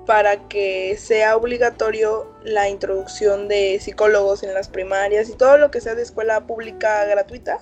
[0.07, 5.81] para que sea obligatorio la introducción de psicólogos en las primarias y todo lo que
[5.81, 7.61] sea de escuela pública gratuita.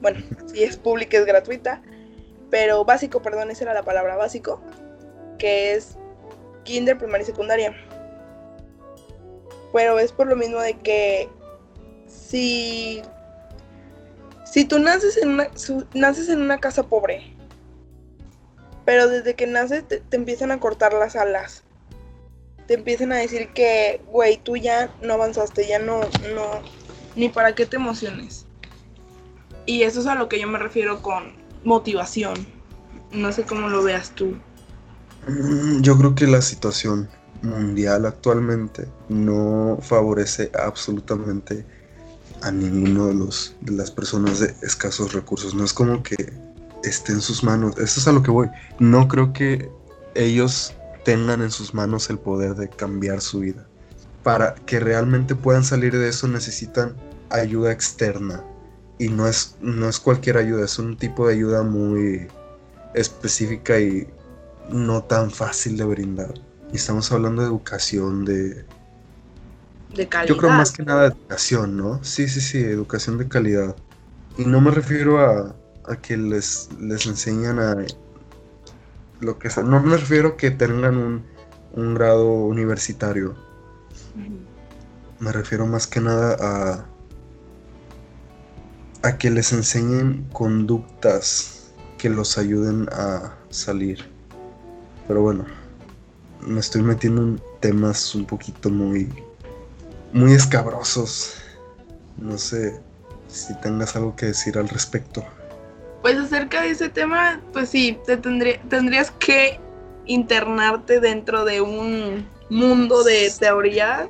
[0.00, 0.20] Bueno,
[0.52, 1.82] si es pública es gratuita,
[2.50, 4.60] pero básico, perdón, esa era la palabra básico,
[5.38, 5.96] que es
[6.64, 7.74] kinder, primaria y secundaria.
[9.72, 11.30] Pero es por lo mismo de que
[12.32, 13.02] si,
[14.46, 15.48] si tú naces en, una,
[15.92, 17.36] naces en una casa pobre,
[18.86, 21.62] pero desde que naces te, te empiezan a cortar las alas,
[22.66, 26.00] te empiezan a decir que, güey, tú ya no avanzaste, ya no,
[26.34, 26.62] no,
[27.16, 28.46] ni para qué te emociones.
[29.66, 32.46] Y eso es a lo que yo me refiero con motivación.
[33.12, 34.38] No sé cómo lo veas tú.
[35.28, 37.10] Mm, Yo creo que la situación
[37.42, 41.66] mundial actualmente no favorece absolutamente
[42.42, 45.54] a ninguno de los de las personas de escasos recursos.
[45.54, 46.32] No es como que
[46.84, 47.76] esté en sus manos.
[47.78, 48.48] Eso es a lo que voy.
[48.78, 49.70] No creo que
[50.14, 50.74] ellos
[51.04, 53.66] tengan en sus manos el poder de cambiar su vida.
[54.22, 56.94] Para que realmente puedan salir de eso necesitan
[57.30, 58.44] ayuda externa.
[58.98, 62.28] Y no es, no es cualquier ayuda, es un tipo de ayuda muy
[62.94, 64.06] específica y
[64.70, 66.34] no tan fácil de brindar.
[66.72, 68.64] Y estamos hablando de educación, de...
[69.94, 70.34] De calidad.
[70.34, 72.02] Yo creo más que nada de educación, ¿no?
[72.02, 73.76] Sí, sí, sí, educación de calidad.
[74.38, 75.54] Y no me refiero a,
[75.86, 77.76] a que les, les enseñan a...
[79.20, 79.62] Lo que sea.
[79.62, 81.24] No me refiero a que tengan un,
[81.74, 83.36] un grado universitario.
[85.20, 86.86] Me refiero más que nada a...
[89.04, 94.10] A que les enseñen conductas que los ayuden a salir.
[95.06, 95.44] Pero bueno,
[96.40, 99.12] me estoy metiendo en temas un poquito muy,
[100.12, 101.36] muy escabrosos.
[102.16, 102.80] No sé
[103.28, 105.24] si tengas algo que decir al respecto.
[106.02, 109.60] Pues acerca de ese tema, pues sí, te tendría, tendrías que
[110.06, 114.08] internarte dentro de un mundo de teoría.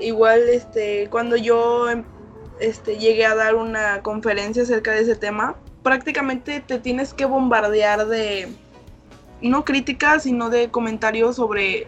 [0.00, 2.04] Igual, este, cuando yo em,
[2.60, 8.06] este, llegué a dar una conferencia acerca de ese tema, prácticamente te tienes que bombardear
[8.06, 8.48] de,
[9.40, 11.86] no críticas, sino de comentarios sobre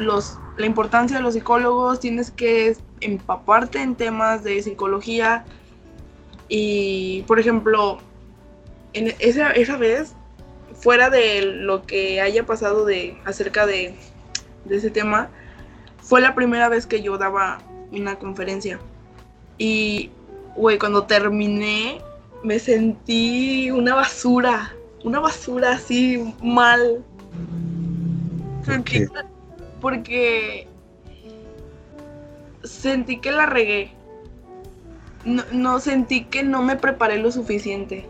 [0.00, 5.44] los, la importancia de los psicólogos, tienes que empaparte en temas de psicología,
[6.48, 7.98] y, por ejemplo,
[8.92, 10.14] en esa, esa vez,
[10.74, 13.94] fuera de lo que haya pasado de, acerca de,
[14.64, 15.30] de ese tema,
[16.02, 17.58] fue la primera vez que yo daba
[17.92, 18.80] una conferencia.
[19.58, 20.10] Y,
[20.56, 22.00] güey, cuando terminé,
[22.42, 27.04] me sentí una basura, una basura así mal.
[28.64, 29.06] ¿Por qué?
[29.80, 30.68] Porque
[32.62, 33.92] sentí que la regué
[35.24, 38.06] no, no sentí que no me preparé lo suficiente.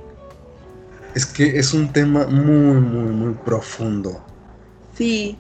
[1.15, 4.25] Es que es un tema muy, muy, muy profundo.
[4.95, 5.37] Sí,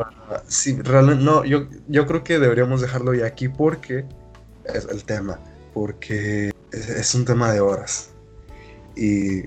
[0.46, 4.04] Sí, realmente, no, yo, yo creo que deberíamos dejarlo ya aquí porque
[4.64, 5.40] es el tema,
[5.74, 8.10] porque es, es un tema de horas.
[8.96, 9.42] Y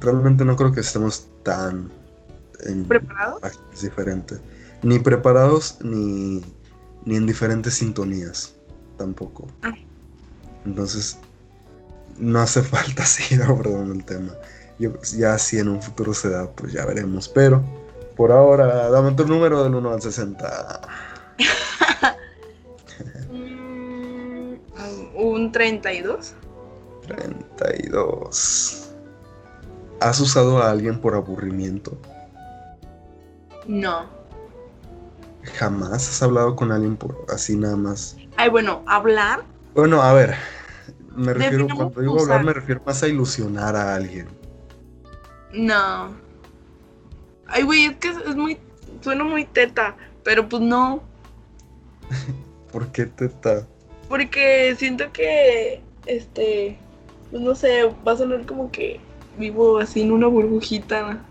[0.00, 1.90] realmente no creo que estemos tan
[2.64, 3.40] en ¿preparados?
[3.40, 4.40] páginas diferentes,
[4.84, 6.44] ni preparados ni,
[7.04, 8.54] ni en diferentes sintonías
[8.98, 9.48] tampoco.
[9.62, 9.74] Ah.
[10.66, 11.18] Entonces,
[12.18, 14.34] no hace falta seguir abordando el tema.
[14.78, 17.28] Yo, ya si en un futuro se da, pues ya veremos.
[17.28, 17.64] Pero
[18.16, 20.80] por ahora, dame tu número del 1 al 60.
[23.30, 24.54] Mm,
[25.16, 26.34] un 32.
[27.08, 28.92] 32.
[30.00, 31.98] ¿Has usado a alguien por aburrimiento?
[33.66, 34.06] No.
[35.44, 38.16] ¿Jamás has hablado con alguien por así nada más?
[38.36, 39.44] Ay, bueno, hablar.
[39.74, 40.34] Bueno, a ver,
[41.14, 42.44] me refiero, Definamos cuando digo hablar, usar.
[42.44, 44.28] me refiero más a ilusionar a alguien.
[45.52, 46.14] No.
[47.46, 48.58] Ay, güey, es que es, es muy.
[49.00, 51.02] Suena muy teta, pero pues no.
[52.72, 53.66] ¿Por qué teta?
[54.08, 55.82] Porque siento que.
[56.06, 56.78] Este.
[57.30, 59.00] Pues no sé, va a sonar como que
[59.38, 61.24] vivo así en una burbujita.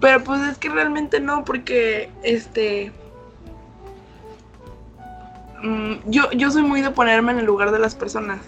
[0.00, 2.92] Pero pues es que realmente no, porque este.
[5.62, 8.40] mm, yo, yo soy muy de ponerme en el lugar de las personas.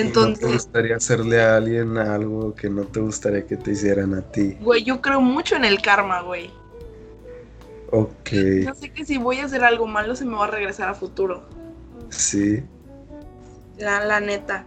[0.00, 3.72] ¿Y ¿No te Entonces, gustaría hacerle a alguien algo que no te gustaría que te
[3.72, 4.58] hicieran a ti?
[4.58, 6.58] güey, yo creo mucho en el karma, güey.
[7.90, 8.32] Ok,
[8.64, 10.94] Yo sé que si voy a hacer algo malo se me va a regresar a
[10.94, 11.50] futuro.
[12.10, 12.62] sí.
[13.76, 14.64] La, la neta.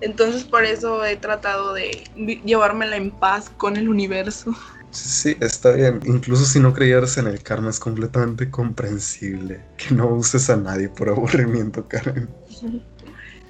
[0.00, 2.04] Entonces por eso he tratado de
[2.44, 4.54] llevármela en paz con el universo.
[4.90, 6.00] Sí, está bien.
[6.06, 10.88] Incluso si no creyeras en el karma, es completamente comprensible que no uses a nadie
[10.88, 12.28] por aburrimiento, Karen.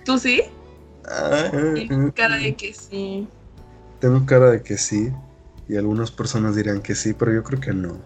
[0.05, 0.43] ¿Tú sí?
[1.05, 3.29] Ah, Tienes cara de que sí.
[4.01, 5.13] Tengo cara de que sí.
[5.69, 7.99] Y algunas personas dirán que sí, pero yo creo que no.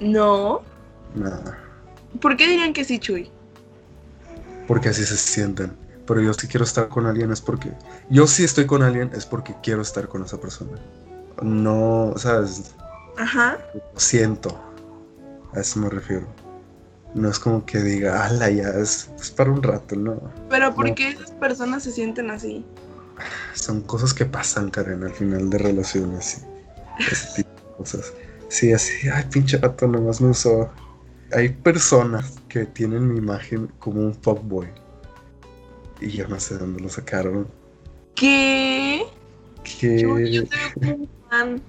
[0.00, 0.62] No.
[1.14, 1.58] Nada.
[2.20, 3.30] ¿Por qué dirían que sí, Chuy?
[4.66, 5.76] Porque así se sienten.
[6.08, 7.70] Pero yo si quiero estar con alguien es porque...
[8.08, 10.72] Yo si estoy con alguien es porque quiero estar con esa persona.
[11.42, 12.74] No, ¿sabes?
[13.18, 13.58] Ajá.
[13.74, 14.58] Lo siento.
[15.54, 16.26] A eso me refiero.
[17.14, 20.20] No es como que diga, ala, ya es, es para un rato, no.
[20.48, 20.94] Pero ¿por No.
[20.94, 22.64] qué esas personas se sienten así?
[23.54, 26.44] Son cosas que pasan, Karen, al final de relaciones.
[26.98, 28.12] y Ese tipo de cosas.
[28.48, 30.70] Sí, así, ay, pinche gato, nomás me usó.
[31.32, 34.68] Hay personas que tienen mi imagen como un fuckboy.
[36.00, 37.48] Y yo no sé de dónde lo sacaron.
[38.14, 39.02] ¿Qué?
[39.64, 40.42] Chuy, yo
[40.74, 41.62] como un fan.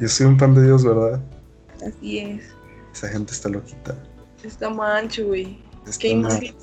[0.00, 1.20] yo soy un pan de Dios, ¿verdad?
[1.86, 2.44] Así es.
[2.92, 3.96] Esa gente está loquita.
[4.42, 5.62] Está Chuy.
[5.86, 6.54] Está ¿Qué imagen?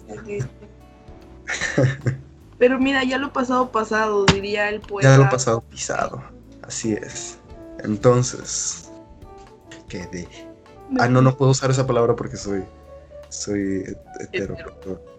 [2.57, 5.09] Pero mira, ya lo pasado pasado, diría el poeta.
[5.09, 6.23] Ya lo pasado pisado.
[6.61, 7.37] Así es.
[7.83, 8.89] Entonces,
[9.89, 10.27] ¿qué de?
[10.99, 12.63] Ah, no, no puedo usar esa palabra porque soy.
[13.29, 14.55] Soy het- hetero.
[14.55, 15.12] Hetero.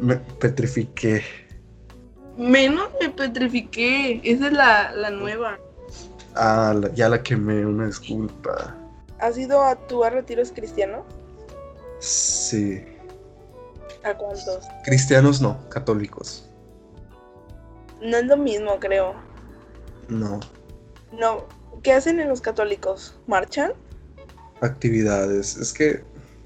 [0.00, 1.22] Me petrifiqué.
[2.36, 4.20] Menos me petrifiqué.
[4.24, 5.58] Esa es la, la nueva.
[6.34, 8.76] Ah, la- ya la quemé, una disculpa.
[9.18, 11.04] ¿Has ido a tu a retiros cristianos?
[11.98, 12.82] Sí.
[14.04, 14.66] ¿A cuántos?
[14.84, 16.48] Cristianos no, católicos.
[18.00, 19.14] No es lo mismo, creo.
[20.08, 20.40] No.
[21.12, 21.44] No.
[21.82, 23.14] ¿Qué hacen en los católicos?
[23.26, 23.72] ¿Marchan?
[24.62, 25.56] Actividades.
[25.56, 26.02] Es que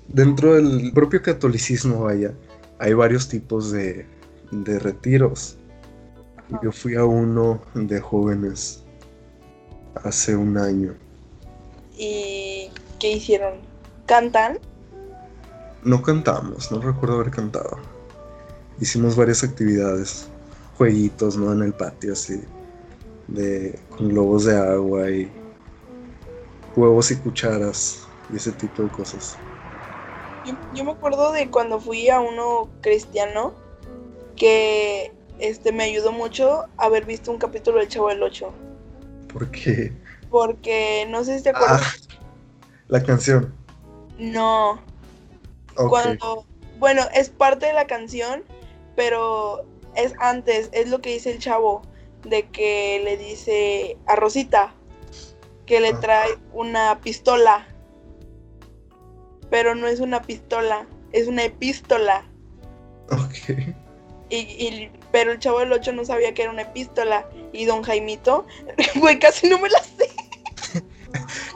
[0.09, 2.33] dentro del propio catolicismo, vaya,
[2.79, 4.07] hay varios tipos de,
[4.51, 5.57] de retiros.
[6.37, 6.61] Ajá.
[6.63, 8.85] Yo fui a uno de jóvenes
[10.03, 10.95] hace un año.
[11.97, 13.55] ¿Y qué hicieron?
[14.07, 14.59] ¿Cantan?
[15.85, 17.79] No cantamos, no recuerdo haber cantado.
[18.81, 20.29] Hicimos varias actividades,
[20.77, 21.53] jueguitos, ¿no?
[21.53, 22.43] En el patio, así,
[23.29, 25.31] de, con globos de agua y
[26.75, 29.39] huevos y cucharas y ese tipo de cosas.
[30.45, 33.55] Yo, yo me acuerdo de cuando fui a uno cristiano
[34.37, 38.53] que este me ayudó mucho haber visto un capítulo del Chavo del 8.
[39.33, 39.93] Porque,
[40.31, 41.83] Porque no sé si te acuerdas.
[42.11, 42.15] ah,
[42.89, 43.55] la canción.
[44.19, 44.81] No.
[45.75, 46.47] Cuando.
[46.79, 48.45] Bueno, es parte de la canción,
[48.97, 49.65] pero
[49.97, 50.69] es antes.
[50.73, 51.83] Es lo que dice el chavo.
[52.25, 54.73] De que le dice a Rosita
[55.67, 56.01] que le Ah.
[56.01, 57.67] trae una pistola.
[59.55, 62.25] Pero no es una pistola, es una epístola.
[63.09, 63.57] ok.
[64.31, 67.25] Y, y- pero el chavo del 8 no sabía que era una epístola.
[67.53, 68.47] Y don Jaimito,
[68.97, 70.11] güey, casi no me la sé.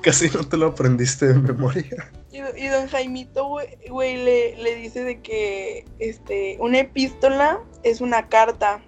[0.03, 2.13] Casi no te lo aprendiste de memoria.
[2.31, 7.59] Y, do- y don Jaimito, güey, güey, le, le dice de que este, una epístola
[7.83, 8.81] es una carta.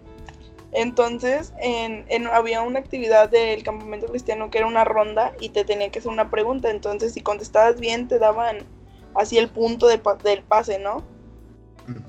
[0.71, 5.65] Entonces, en, en- había una actividad del campamento cristiano que era una ronda y te
[5.65, 6.71] tenía que hacer una pregunta.
[6.71, 8.59] Entonces, si contestabas bien, te daban
[9.15, 11.03] así el punto de pa- del pase, ¿no?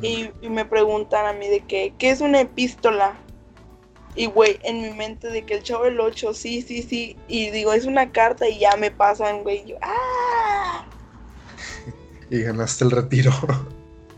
[0.02, 3.16] Y, y me preguntan a mí de que, ¿qué es una epístola?
[4.16, 7.16] Y güey, en mi mente de que el chavo del 8, sí, sí, sí.
[7.28, 9.64] Y digo, es una carta y ya me pasan, güey.
[9.64, 10.86] y Yo, ¡ah!
[12.30, 13.32] Y ganaste el retiro.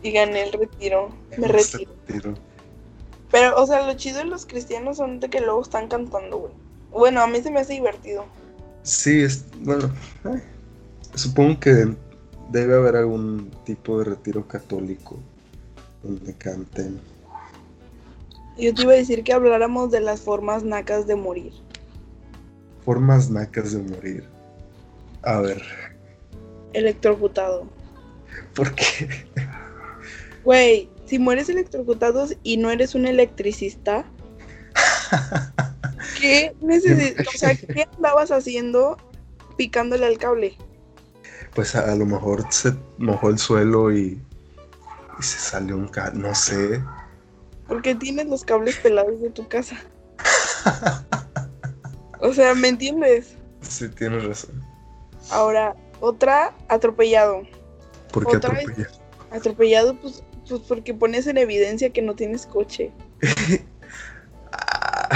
[0.02, 1.08] Y gané el retiro.
[1.38, 1.90] Me retiro.
[2.06, 2.34] retiro.
[3.30, 6.52] Pero, o sea, lo chido de los cristianos son de que luego están cantando, güey.
[6.92, 8.24] Bueno, a mí se me hace divertido.
[8.82, 9.90] Sí, es, bueno,
[11.14, 11.88] supongo que
[12.50, 15.18] debe haber algún tipo de retiro católico
[16.02, 17.00] donde canten.
[18.56, 21.52] Yo te iba a decir que habláramos de las formas nacas de morir.
[22.84, 24.24] Formas nacas de morir.
[25.22, 25.62] A ver,
[26.74, 27.66] Electrocutado.
[28.54, 29.26] ¿por qué?
[30.44, 34.04] Güey, si mueres electrocutado y no eres un electricista,
[36.20, 37.26] ¿qué necesitas?
[37.28, 38.98] O sea, ¿qué andabas haciendo
[39.56, 40.58] picándole al cable?
[41.54, 44.20] Pues a, a lo mejor se mojó el suelo y,
[45.18, 46.10] y se salió un ca...
[46.10, 46.82] no sé.
[47.68, 49.76] Porque tienes los cables pelados de tu casa.
[52.20, 53.36] O sea, ¿me entiendes?
[53.60, 54.62] Sí, tienes razón.
[55.30, 57.42] Ahora, otra, atropellado.
[58.12, 58.64] ¿Por qué Otra vez.
[58.68, 58.88] atropella?
[59.30, 62.92] Atropellado, pues, pues porque pones en evidencia que no tienes coche.
[64.56, 65.08] Ah,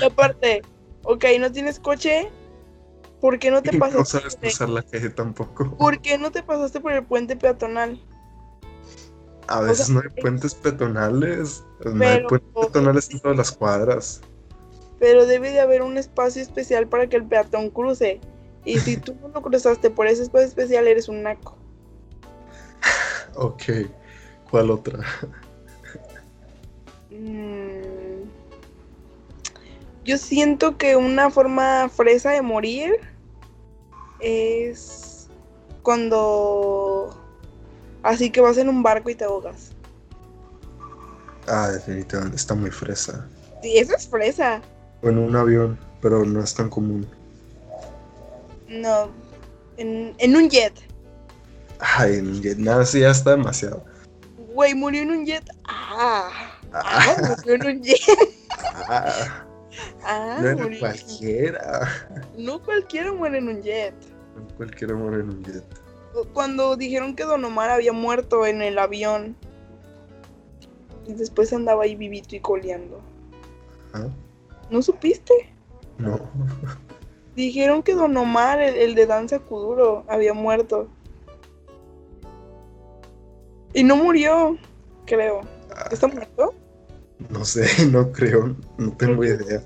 [0.00, 0.60] Y aparte,
[1.04, 2.30] ok, no tienes coche,
[3.24, 4.04] ¿por qué no te no pasaste?
[4.04, 5.74] sabes cruzar la calle tampoco.
[5.78, 7.98] ¿Por qué no te pasaste por el puente peatonal?
[9.48, 11.64] A veces sea, no hay puentes peatonales.
[11.86, 14.20] No hay puentes peatonales en todas las cuadras.
[14.98, 18.20] Pero debe de haber un espacio especial para que el peatón cruce.
[18.66, 21.56] Y si tú no lo cruzaste por ese espacio especial, eres un naco.
[23.36, 23.62] Ok.
[24.50, 25.00] ¿Cuál otra?
[27.10, 28.28] Mm,
[30.04, 33.13] Yo siento que una forma fresa de morir
[34.20, 35.28] es
[35.82, 37.14] cuando
[38.02, 39.70] así que vas en un barco y te ahogas.
[41.46, 43.28] Ah, definitivamente, está muy fresa.
[43.62, 44.62] Sí, eso es fresa.
[45.02, 47.06] O en un avión, pero no es tan común.
[48.68, 49.10] No,
[49.76, 50.72] en, en un jet.
[51.78, 53.84] Ay, en jet, nada, sí, ya está demasiado.
[54.54, 55.44] Güey, murió en un jet.
[55.68, 56.30] Ah,
[56.72, 58.00] ah, Ah, murió en un jet.
[58.88, 59.43] ah,
[60.04, 61.88] Ah, no era cualquiera.
[62.36, 63.94] No cualquiera muere en un jet.
[64.36, 65.64] No cualquiera muere en un jet.
[66.32, 69.36] Cuando dijeron que Don Omar había muerto en el avión.
[71.06, 73.00] Y después andaba ahí vivito y coleando.
[73.92, 74.08] ¿Ah?
[74.70, 75.34] ¿No supiste?
[75.98, 76.18] No.
[77.36, 80.88] Dijeron que Don Omar, el, el de Danza Kuduro, había muerto.
[83.72, 84.56] Y no murió,
[85.04, 85.40] creo.
[85.74, 86.54] Ah, ¿Está muerto?
[87.30, 89.62] No sé, no creo, no tengo idea.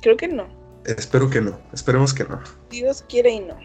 [0.00, 0.46] Creo que no.
[0.84, 2.40] Espero que no, esperemos que no.
[2.70, 3.56] Dios quiere y no.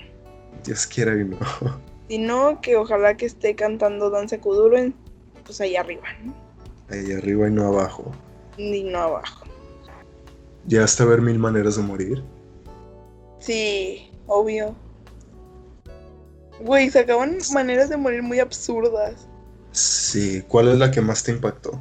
[0.63, 1.37] Dios quiera y no.
[2.07, 4.95] Si no, que ojalá que esté cantando Danza Kuduro en,
[5.43, 6.33] pues ahí arriba, ¿no?
[6.89, 8.13] Ahí arriba y no abajo.
[8.57, 9.45] Ni no abajo.
[10.67, 12.23] ¿Llegaste a ver mil maneras de morir?
[13.39, 14.73] Sí, obvio.
[16.61, 19.27] Güey, sacaban maneras de morir muy absurdas.
[19.77, 21.79] Sí, ¿cuál es la que más te impactó?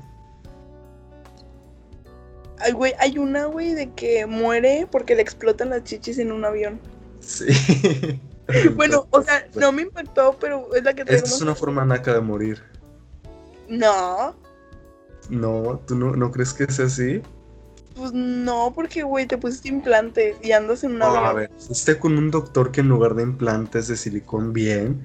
[2.59, 6.45] Ay, güey, hay una, güey, de que muere porque le explotan las chichis en un
[6.45, 6.79] avión.
[7.21, 7.47] Sí.
[8.77, 11.33] Bueno, o sea, no me impactó, pero es la que Esta tenemos.
[11.33, 12.63] es una forma naca de morir.
[13.69, 14.37] No,
[15.31, 17.23] No, ¿tú no, no crees que sea así?
[17.97, 21.99] pues no, porque, güey, te pusiste implantes y andas en un No, a ver, fuiste
[21.99, 25.05] con un doctor que en lugar de implantes de silicón bien,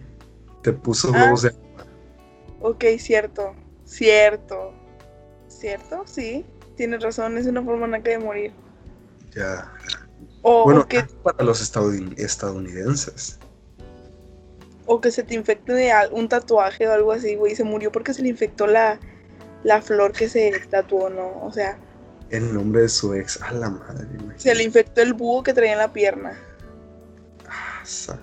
[0.61, 1.31] te puso Ah.
[2.61, 3.53] Ok, cierto,
[3.85, 4.73] cierto.
[5.47, 6.03] ¿Cierto?
[6.05, 6.45] Sí,
[6.77, 8.51] tienes razón, es una forma naca de morir.
[9.35, 9.71] ya.
[10.43, 13.37] O, Bueno, o que, para los estadoun- estadounidenses.
[14.85, 17.55] o que se te infecte de un tatuaje o algo así, güey.
[17.55, 18.99] Se murió porque se le infectó la,
[19.63, 21.43] la flor que se tatuó, ¿no?
[21.43, 21.77] O sea,
[22.29, 23.41] El nombre de su ex.
[23.41, 24.07] A la madre,
[24.37, 26.37] se le infectó el búho que traía en la pierna.
[27.39, 28.21] imagínate.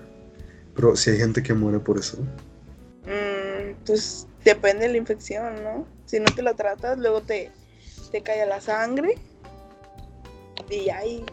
[0.75, 2.17] Pero si hay gente que muere por eso.
[3.85, 5.85] Pues depende de la infección, ¿no?
[6.05, 7.51] Si no te la tratas, luego te,
[8.11, 9.17] te cae la sangre
[10.69, 11.23] y ahí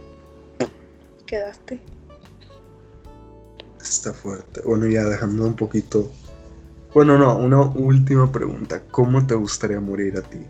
[1.26, 1.80] quedaste.
[3.80, 4.62] Está fuerte.
[4.64, 6.11] Bueno, ya dejando un poquito.
[6.94, 8.82] Bueno, no, una última pregunta.
[8.90, 10.40] ¿Cómo te gustaría morir a ti?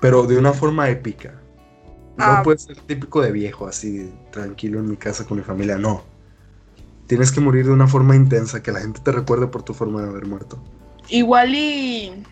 [0.00, 1.34] Pero de una forma épica.
[2.16, 2.42] No Ah.
[2.42, 5.76] puede ser típico de viejo, así, tranquilo en mi casa con mi familia.
[5.76, 6.02] No.
[7.10, 10.00] Tienes que morir de una forma intensa, que la gente te recuerde por tu forma
[10.00, 10.62] de haber muerto.
[11.08, 12.22] Igual y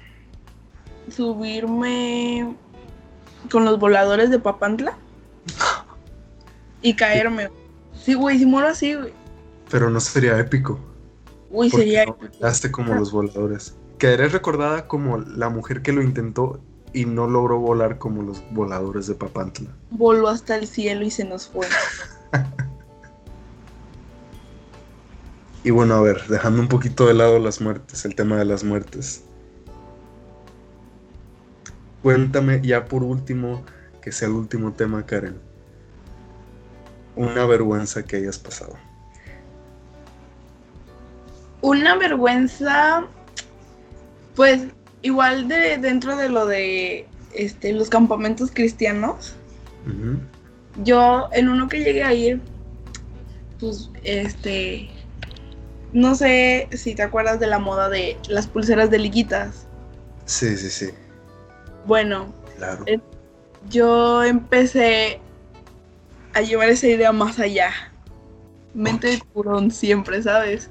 [1.11, 2.55] subirme
[3.51, 4.97] con los voladores de Papantla
[6.81, 7.51] y caerme.
[7.93, 9.13] Sí, güey, si muero así, güey.
[9.69, 10.79] Pero no sería épico.
[11.51, 12.05] Uy, sería...
[12.07, 12.17] no
[12.71, 13.75] como los voladores.
[13.99, 16.61] Quedaré recordada como la mujer que lo intentó
[16.93, 19.71] y no logró volar como los voladores de Papantla.
[19.91, 21.67] Voló hasta el cielo y se nos fue.
[25.65, 28.65] Y bueno, a ver, dejando un poquito de lado las muertes, el tema de las
[28.65, 29.25] muertes.
[32.03, 33.65] Cuéntame ya por último,
[34.01, 35.37] que sea el último tema, Karen.
[37.17, 38.77] Una vergüenza que hayas pasado.
[41.61, 43.05] Una vergüenza,
[44.37, 44.63] pues
[45.03, 49.35] igual de dentro de lo de este los campamentos cristianos.
[50.85, 52.41] Yo en uno que llegué a ir,
[53.59, 54.91] pues este,
[55.93, 59.67] no sé si te acuerdas de la moda de las pulseras de liguitas.
[60.25, 60.91] Sí, sí, sí,
[61.87, 62.83] Bueno, claro.
[62.87, 63.01] Eh,
[63.71, 65.21] yo empecé
[66.35, 67.71] a llevar esa idea más allá.
[68.75, 70.71] Mente de tiburón siempre, ¿sabes?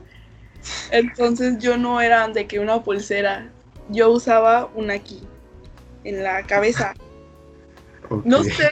[0.91, 3.51] Entonces yo no era de que una pulsera,
[3.89, 5.23] yo usaba una aquí,
[6.03, 6.93] en la cabeza.
[8.09, 8.25] Ok.
[8.25, 8.71] No sé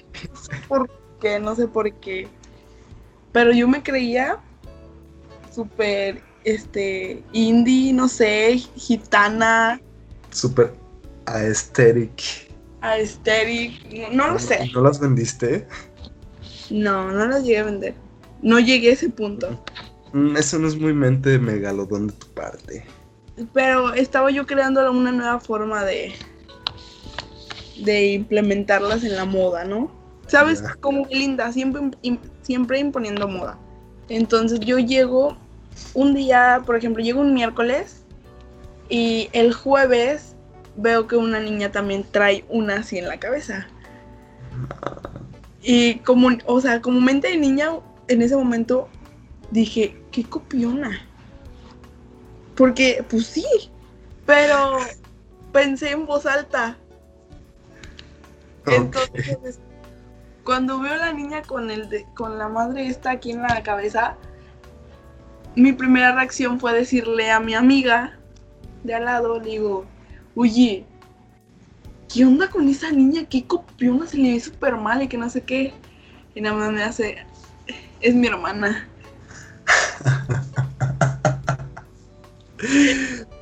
[0.70, 0.90] por
[1.20, 2.30] qué, no sé por qué.
[3.34, 4.40] Pero yo me creía
[5.52, 9.82] súper, este, indie, no sé, gitana,
[10.32, 10.74] Super
[11.26, 12.48] aesthetic.
[12.82, 14.70] aesthetic, no, no lo sé.
[14.74, 15.68] ¿No las vendiste?
[16.70, 17.96] No, no las llegué a vender.
[18.42, 19.64] No llegué a ese punto.
[20.14, 22.86] Mm, Eso no es muy mente de megalodón de tu parte.
[23.54, 26.14] Pero estaba yo creando una nueva forma de
[27.84, 29.92] de implementarlas en la moda, ¿no?
[30.28, 30.62] ¿Sabes?
[30.62, 30.76] Ya.
[30.80, 31.82] Como linda, siempre,
[32.42, 33.58] siempre imponiendo moda.
[34.10, 35.38] Entonces yo llego
[35.94, 38.04] un día, por ejemplo, llego un miércoles
[38.90, 40.36] y el jueves
[40.76, 43.68] veo que una niña también trae una así en la cabeza.
[45.62, 47.70] Y como, o sea, como mente de niña,
[48.08, 48.88] en ese momento
[49.52, 51.02] dije, qué copiona.
[52.56, 53.46] Porque, pues sí,
[54.26, 54.78] pero
[55.52, 56.78] pensé en voz alta.
[58.68, 59.60] Entonces,
[60.44, 63.62] cuando veo a la niña con el de- con la madre esta aquí en la
[63.64, 64.16] cabeza,
[65.56, 68.18] mi primera reacción fue decirle a mi amiga
[68.84, 69.86] de al lado, le digo,
[70.36, 70.86] oye,
[72.14, 73.26] ¿qué onda con esa niña?
[73.30, 74.06] ¿Qué copiona?
[74.08, 75.74] Se le ve súper mal y que no sé qué.
[76.36, 77.18] Y nada más me hace,
[78.02, 78.88] es mi hermana.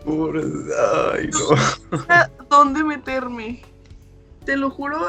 [0.05, 0.43] Pobre-
[1.13, 1.99] Ay, no.
[2.09, 3.61] ¿A ¿Dónde meterme?
[4.45, 4.99] Te lo juro,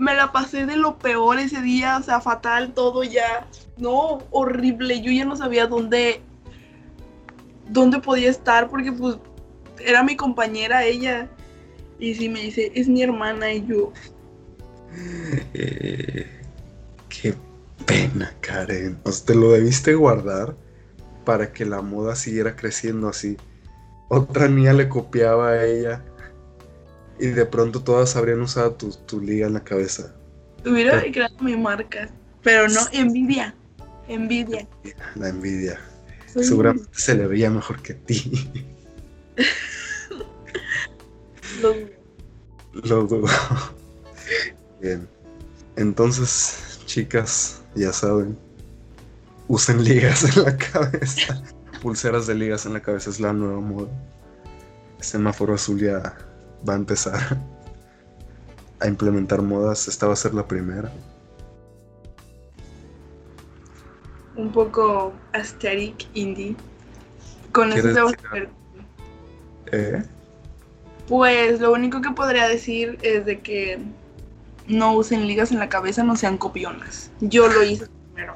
[0.00, 3.46] me la pasé de lo peor ese día, o sea, fatal todo ya.
[3.76, 5.02] No, horrible.
[5.02, 6.22] Yo ya no sabía dónde
[7.68, 9.18] dónde podía estar porque pues
[9.78, 11.28] era mi compañera ella.
[11.98, 13.92] Y sí me dice, "Es mi hermana" y yo,
[15.54, 16.26] Eh,
[17.08, 17.34] qué
[17.86, 18.98] pena, Karen.
[19.04, 20.56] O sea, te lo debiste guardar
[21.24, 23.36] para que la moda siguiera creciendo así.
[24.08, 26.02] Otra niña le copiaba a ella
[27.20, 30.14] y de pronto todas habrían usado tu, tu liga en la cabeza.
[30.64, 32.08] hubiera creado mi marca,
[32.42, 33.54] pero no envidia.
[34.08, 34.66] Envidia.
[35.14, 35.78] La envidia.
[36.32, 38.50] Soy- Seguramente se le veía mejor que a ti.
[41.62, 41.74] lo-
[42.72, 43.26] Lo dudo.
[44.80, 45.08] Bien.
[45.76, 48.38] Entonces, chicas, ya saben,
[49.48, 51.42] usen ligas en la cabeza.
[51.82, 53.88] Pulseras de ligas en la cabeza es la nueva moda.
[55.00, 56.14] Semáforo azul ya
[56.68, 57.38] va a empezar
[58.80, 59.88] a implementar modas.
[59.88, 60.90] Esta va a ser la primera.
[64.40, 66.56] un poco aesthetic indie.
[67.52, 68.48] Con eso ¿Quieres se va a hacer
[69.72, 70.02] ¿Eh?
[71.08, 73.78] Pues lo único que podría decir es de que
[74.66, 77.10] no usen ligas en la cabeza, no sean copionas.
[77.20, 78.34] Yo lo hice primero.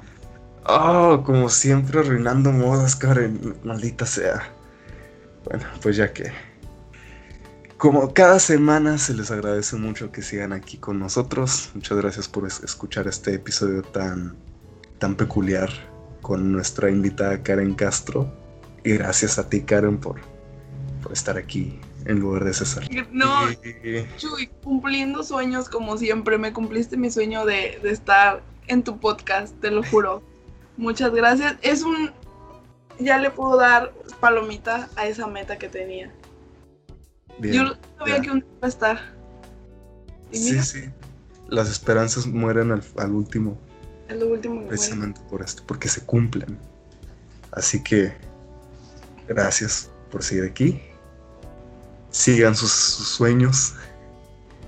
[0.67, 3.57] Oh, como siempre arruinando modas, Karen.
[3.65, 4.43] Maldita sea.
[5.45, 6.33] Bueno, pues ya que.
[7.85, 11.71] Como cada semana se les agradece mucho que sigan aquí con nosotros.
[11.75, 14.35] Muchas gracias por es- escuchar este episodio tan,
[14.99, 15.69] tan peculiar
[16.23, 18.33] con nuestra invitada Karen Castro.
[18.85, 20.17] Y gracias a ti, Karen, por,
[21.03, 22.85] por estar aquí en lugar de César.
[23.13, 28.83] No, Y- Chuy, cumpliendo sueños como siempre, me cumpliste mi sueño de, de estar en
[28.83, 30.23] tu podcast, te lo juro.
[30.79, 31.57] Muchas gracias.
[31.61, 32.13] Es un...
[32.99, 36.11] Ya le puedo dar palomita a esa meta que tenía.
[37.39, 38.23] Bien, Yo sabía ya.
[38.23, 39.01] que un día iba a estar.
[40.33, 40.85] Y Sí, mira, sí.
[41.49, 43.59] Las esperanzas mueren al, al último.
[44.09, 44.69] es lo último que muere.
[44.69, 46.59] precisamente por esto, porque se cumplen.
[47.53, 48.13] Así que
[49.29, 50.81] gracias por seguir aquí.
[52.11, 53.75] Sigan sus, sus sueños,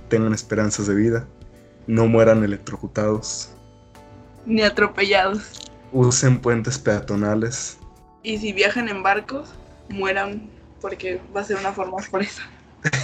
[0.08, 1.26] tengan esperanzas de vida,
[1.86, 3.50] no mueran electrocutados,
[4.44, 5.70] Ni atropellados.
[5.92, 7.78] usen puentes peatonales.
[8.22, 9.48] Y si viajan en barcos,
[9.88, 10.50] mueran
[10.80, 12.42] porque va a ser una forma fresa.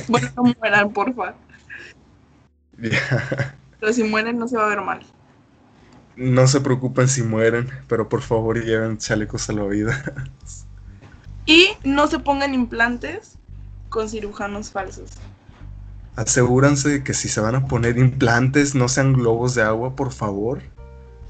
[0.09, 1.39] Bueno, no mueran, porfa.
[3.81, 5.01] Pero si mueren no se va a ver mal.
[6.17, 10.67] no se preocupen si mueren, pero por favor lleven chalecos salvavidas.
[11.47, 13.39] Y no se pongan implantes
[13.89, 15.23] con cirujanos falsos.
[16.17, 20.13] Asegúrense de que si se van a poner implantes no sean globos de agua, por
[20.13, 20.63] favor.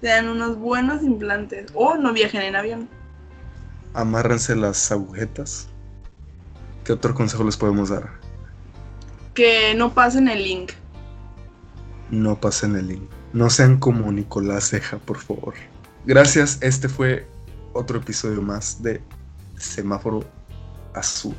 [0.03, 1.70] Sean unos buenos implantes.
[1.74, 2.90] O no viajen en avión.
[3.94, 5.72] Amárrense las agujetas.
[6.84, 8.21] ¿Qué otro consejo les podemos dar?
[9.34, 10.72] Que no pasen el link.
[12.10, 13.10] No pasen el link.
[13.32, 15.54] No sean como Nicolás Ceja, por favor.
[16.04, 17.26] Gracias, este fue
[17.72, 19.00] otro episodio más de
[19.56, 20.24] Semáforo
[20.94, 21.34] Azul.